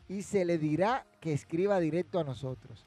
[0.09, 2.85] y se le dirá que escriba directo a nosotros.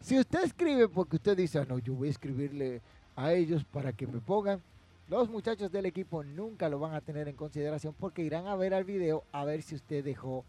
[0.00, 2.80] Si usted escribe porque usted dice, ah, no, yo voy a escribirle
[3.16, 4.62] a ellos para que me pongan,
[5.08, 8.74] los muchachos del equipo nunca lo van a tener en consideración porque irán a ver
[8.74, 10.44] al video a ver si usted dejó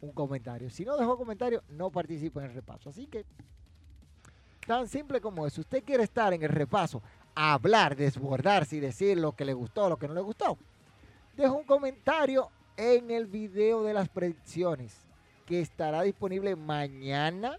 [0.00, 0.70] un comentario.
[0.70, 2.90] Si no dejó comentario, no participa en el repaso.
[2.90, 3.24] Así que,
[4.66, 5.60] tan simple como eso.
[5.60, 7.00] Usted quiere estar en el repaso,
[7.34, 10.58] hablar, desbordarse y decir lo que le gustó, lo que no le gustó.
[11.36, 14.96] Deja un comentario en el video de las predicciones
[15.46, 17.58] que estará disponible mañana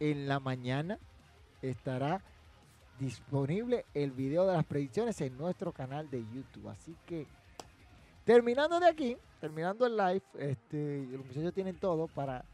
[0.00, 0.98] en la mañana.
[1.62, 2.22] Estará
[2.98, 6.68] disponible el video de las predicciones en nuestro canal de YouTube.
[6.68, 7.26] Así que
[8.24, 12.44] terminando de aquí, terminando el live, este, los muchachos tienen todo para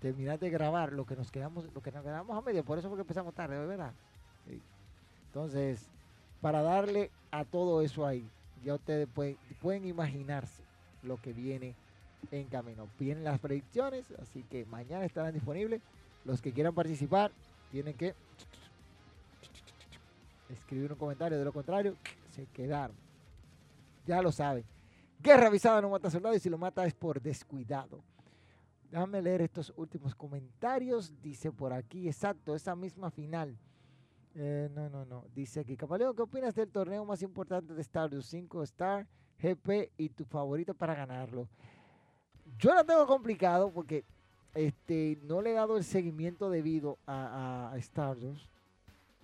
[0.00, 2.64] terminar de grabar lo que nos quedamos, lo que nos quedamos a medio.
[2.64, 3.92] Por eso fue que empezamos tarde, ¿verdad?
[5.26, 5.88] Entonces,
[6.40, 8.28] para darle a todo eso ahí,
[8.64, 10.65] ya ustedes pueden, pueden imaginarse
[11.06, 11.74] lo que viene
[12.30, 12.88] en camino.
[12.98, 15.80] Vienen las predicciones, así que mañana estarán disponibles.
[16.24, 17.30] Los que quieran participar
[17.70, 18.14] tienen que
[20.48, 21.38] escribir un comentario.
[21.38, 21.96] De lo contrario,
[22.30, 22.96] se quedaron.
[24.06, 24.64] Ya lo saben.
[25.20, 28.02] Guerra avisada no mata soldado y si lo mata es por descuidado.
[28.90, 31.12] Déjame leer estos últimos comentarios.
[31.22, 33.56] Dice por aquí, exacto, esa misma final.
[34.34, 35.24] Eh, no, no, no.
[35.34, 38.30] Dice aquí, Capaleón, ¿qué opinas del torneo más importante de Stardust?
[38.30, 39.06] 5 Star,
[39.42, 41.48] GP y tu favorito para ganarlo.
[42.58, 44.04] Yo lo tengo complicado porque
[44.54, 48.46] este, no le he dado el seguimiento debido a, a Stardust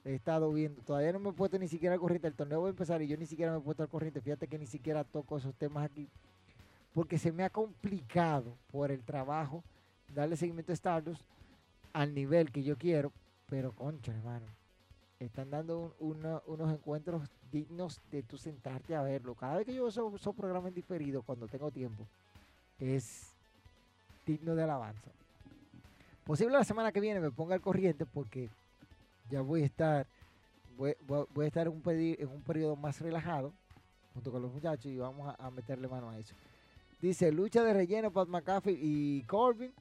[0.04, 0.82] he estado viendo.
[0.82, 2.28] Todavía no me he puesto ni siquiera al corriente.
[2.28, 4.20] El torneo va a empezar y yo ni siquiera me he puesto al corriente.
[4.20, 6.08] Fíjate que ni siquiera toco esos temas aquí.
[6.92, 9.64] Porque se me ha complicado por el trabajo
[10.14, 11.22] darle seguimiento a Stardust
[11.92, 13.12] al nivel que yo quiero.
[13.48, 14.46] Pero, concha, hermano.
[15.24, 19.34] Están dando unos encuentros dignos de tú sentarte a verlo.
[19.34, 22.06] Cada vez que yo veo esos, programas diferidos, cuando tengo tiempo,
[22.80, 23.32] es
[24.26, 25.10] digno de alabanza.
[26.24, 28.48] Posible la semana que viene me ponga al corriente porque
[29.30, 30.06] ya voy a estar,
[30.76, 30.94] voy,
[31.44, 33.52] a estar en un, en un periodo más relajado
[34.14, 36.34] junto con los muchachos y vamos a, meterle mano a eso.
[37.00, 39.72] Dice, lucha de relleno, Pat McAfee y Corbin.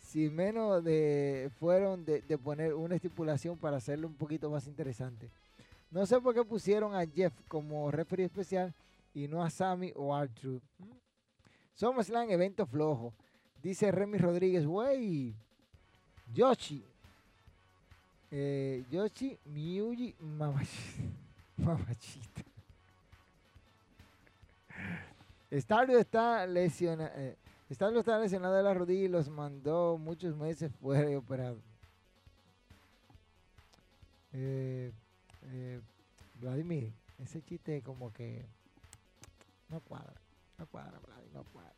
[0.00, 5.30] Si menos de fueron de, poner una estipulación para hacerlo un poquito más interesante.
[5.90, 8.72] No sé por qué pusieron a Jeff como referee especial
[9.14, 10.60] y no a Sammy o Arthur.
[11.74, 13.12] SummerSlam evento flojo.
[13.62, 15.34] Dice Remy Rodríguez, wey.
[16.32, 16.84] Yoshi,
[18.30, 20.70] eh, Yoshi Miyuji Mamachita.
[25.52, 27.10] Starlo está lesionado.
[27.16, 27.36] Eh,
[27.70, 31.58] está lesionado de la rodilla y los mandó muchos meses fuera y operado.
[34.32, 34.92] Eh,
[35.42, 35.80] eh,
[36.34, 38.44] Vladimir, ese chiste como que
[39.68, 40.20] no cuadra,
[40.58, 41.74] no cuadra, Vladimir, no cuadra,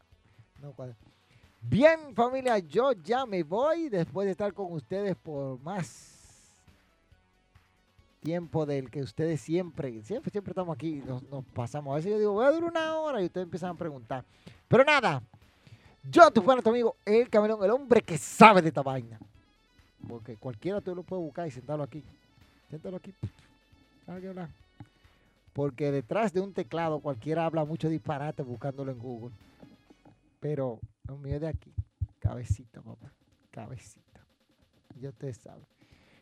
[0.60, 0.96] no cuadra.
[1.60, 6.12] Bien, familia, yo ya me voy después de estar con ustedes por más
[8.20, 11.92] tiempo del que ustedes siempre, siempre, siempre estamos aquí, nos, nos pasamos.
[11.92, 14.24] A veces yo digo, voy a durar una hora y ustedes empiezan a preguntar.
[14.68, 15.22] Pero nada,
[16.04, 19.18] yo, tu fan, tu amigo, el camelón, el hombre que sabe de esta vaina.
[20.08, 22.02] Porque cualquiera tú lo puede buscar y sentarlo aquí.
[22.68, 23.14] Siéntalo aquí.
[25.52, 29.34] Porque detrás de un teclado cualquiera habla mucho disparate buscándolo en Google.
[30.40, 31.72] Pero lo mío de aquí.
[32.18, 33.12] Cabecita, papá.
[33.50, 34.20] Cabecita.
[35.00, 35.64] Ya ustedes saben.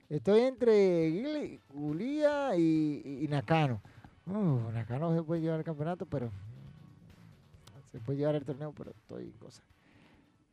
[0.08, 3.80] Estoy entre Gulía y, Nakano.
[4.26, 6.30] Uh, Nakano se puede llevar el campeonato, pero
[7.90, 9.62] se llevar el torneo, pero estoy cosa.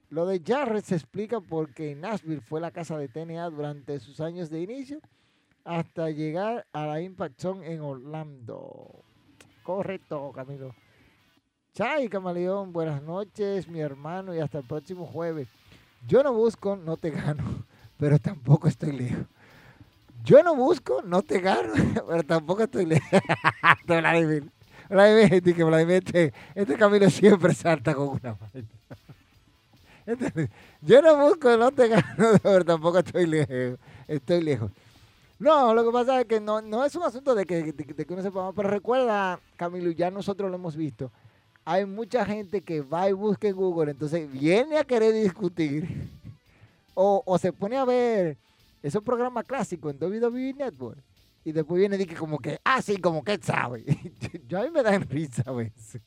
[0.10, 4.50] Lo de Jarrett se explica porque Nashville fue la casa de TNA durante sus años
[4.50, 5.02] de inicio
[5.66, 9.04] hasta llegar a la Impact Zone en Orlando.
[9.64, 10.74] Correcto, Camilo.
[11.74, 15.50] Chay, Camaleón, buenas noches, mi hermano, y hasta el próximo jueves.
[16.08, 17.44] Yo no busco, no te gano,
[17.98, 19.28] pero tampoco estoy lejos.
[20.24, 21.74] Yo no busco, no te gano,
[22.08, 23.22] pero tampoco estoy lejos.
[24.90, 25.42] Vladimir.
[25.44, 28.68] Que Vladimir, este, este camino siempre salta con una mano.
[30.82, 33.80] yo no busco, no te gano, tampoco estoy lejos.
[34.08, 34.72] Estoy lejos.
[35.40, 38.14] No, lo que pasa es que no, no es un asunto de que, de, que
[38.14, 41.12] uno sepa, pero recuerda, Camilo, ya nosotros lo hemos visto.
[41.64, 46.10] hay mucha gente que va y busca en Google, entonces viene a querer discutir
[46.96, 48.38] o, o se pone a ver
[48.82, 51.07] esos programas clásicos en WWE Network
[51.48, 53.86] y después viene y dice como que, ah, sí, como que sabe.
[54.50, 56.02] Yo a mí me dan risa a veces.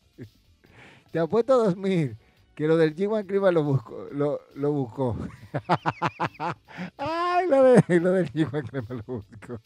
[1.11, 2.15] Te apuesto dos mil
[2.55, 4.07] que lo del G1 Clima lo buscó.
[4.13, 5.17] Lo, lo buscó.
[6.99, 9.59] Ay, lo, de, lo del G1 Clima lo buscó.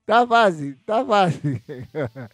[0.00, 1.62] Está fácil, está fácil.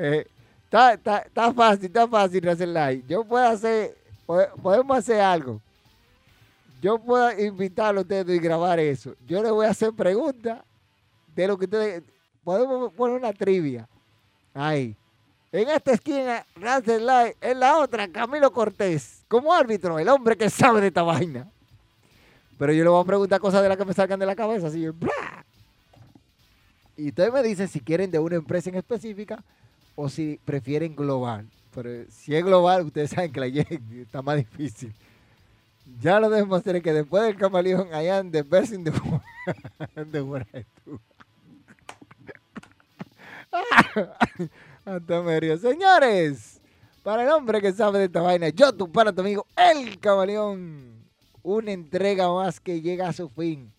[0.00, 0.26] Eh,
[0.64, 3.04] está, está, está fácil, está fácil hacer live.
[3.08, 3.98] Yo puedo hacer,
[4.62, 5.60] podemos hacer algo.
[6.80, 9.14] Yo puedo invitar a ustedes y grabar eso.
[9.26, 10.60] Yo les voy a hacer preguntas
[11.34, 12.02] de lo que ustedes.
[12.44, 13.88] Podemos poner una trivia.
[14.54, 14.96] Ahí.
[15.50, 17.36] En esta esquina, Rancer Live.
[17.40, 19.24] En la otra, Camilo Cortés.
[19.28, 21.48] Como árbitro, el hombre que sabe de esta vaina.
[22.58, 24.66] Pero yo le voy a preguntar cosas de las que me salgan de la cabeza.
[24.66, 25.44] Así, ¡bla!
[26.96, 29.42] Y ustedes me dicen si quieren de una empresa en específica
[29.94, 31.48] o si prefieren global.
[31.74, 33.46] Pero si es global, ustedes saben que la
[34.02, 34.92] está más difícil.
[35.96, 38.92] Ya lo demostré que después del camaleón, I am the best in the,
[40.12, 40.46] the world.
[45.60, 46.60] Señores,
[47.02, 50.98] para el hombre que sabe de esta vaina, yo, tu para tu amigo, el camaleón.
[51.42, 53.72] Una entrega más que llega a su fin.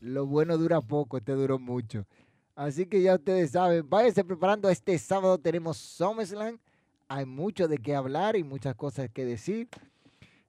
[0.00, 2.04] Lo bueno dura poco, este duró mucho.
[2.56, 4.68] Así que ya ustedes saben, váyanse preparando.
[4.68, 6.58] Este sábado tenemos SummerSlam.
[7.08, 9.68] Hay mucho de qué hablar y muchas cosas que decir.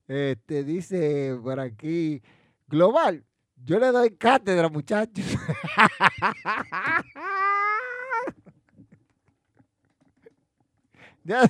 [0.08, 2.22] Este dice por aquí,
[2.68, 3.26] global.
[3.64, 5.26] Yo le doy cátedra, muchachos.
[11.24, 11.50] ya,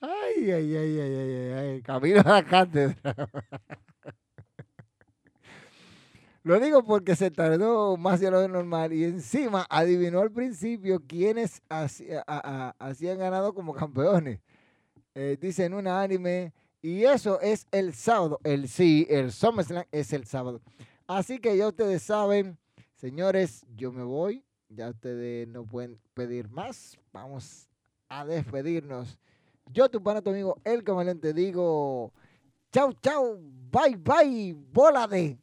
[0.00, 2.96] ay, ay, ay, ay, ay, ay, camino a la cátedra.
[6.46, 11.60] Lo digo porque se tardó más de lo normal y encima adivinó al principio quiénes
[11.68, 14.38] hacían ganado como campeones.
[15.16, 16.52] Eh, dice en un anime,
[16.86, 18.38] y eso es el sábado.
[18.44, 20.60] El sí, el SummerSlam es el sábado.
[21.08, 22.56] Así que ya ustedes saben,
[22.94, 24.44] señores, yo me voy.
[24.68, 26.96] Ya ustedes no pueden pedir más.
[27.12, 27.68] Vamos
[28.08, 29.18] a despedirnos.
[29.72, 32.12] Yo, tu pana, tu amigo, el camaleón, te digo,
[32.70, 33.36] chau, chau,
[33.68, 35.38] bye, bye, bola de...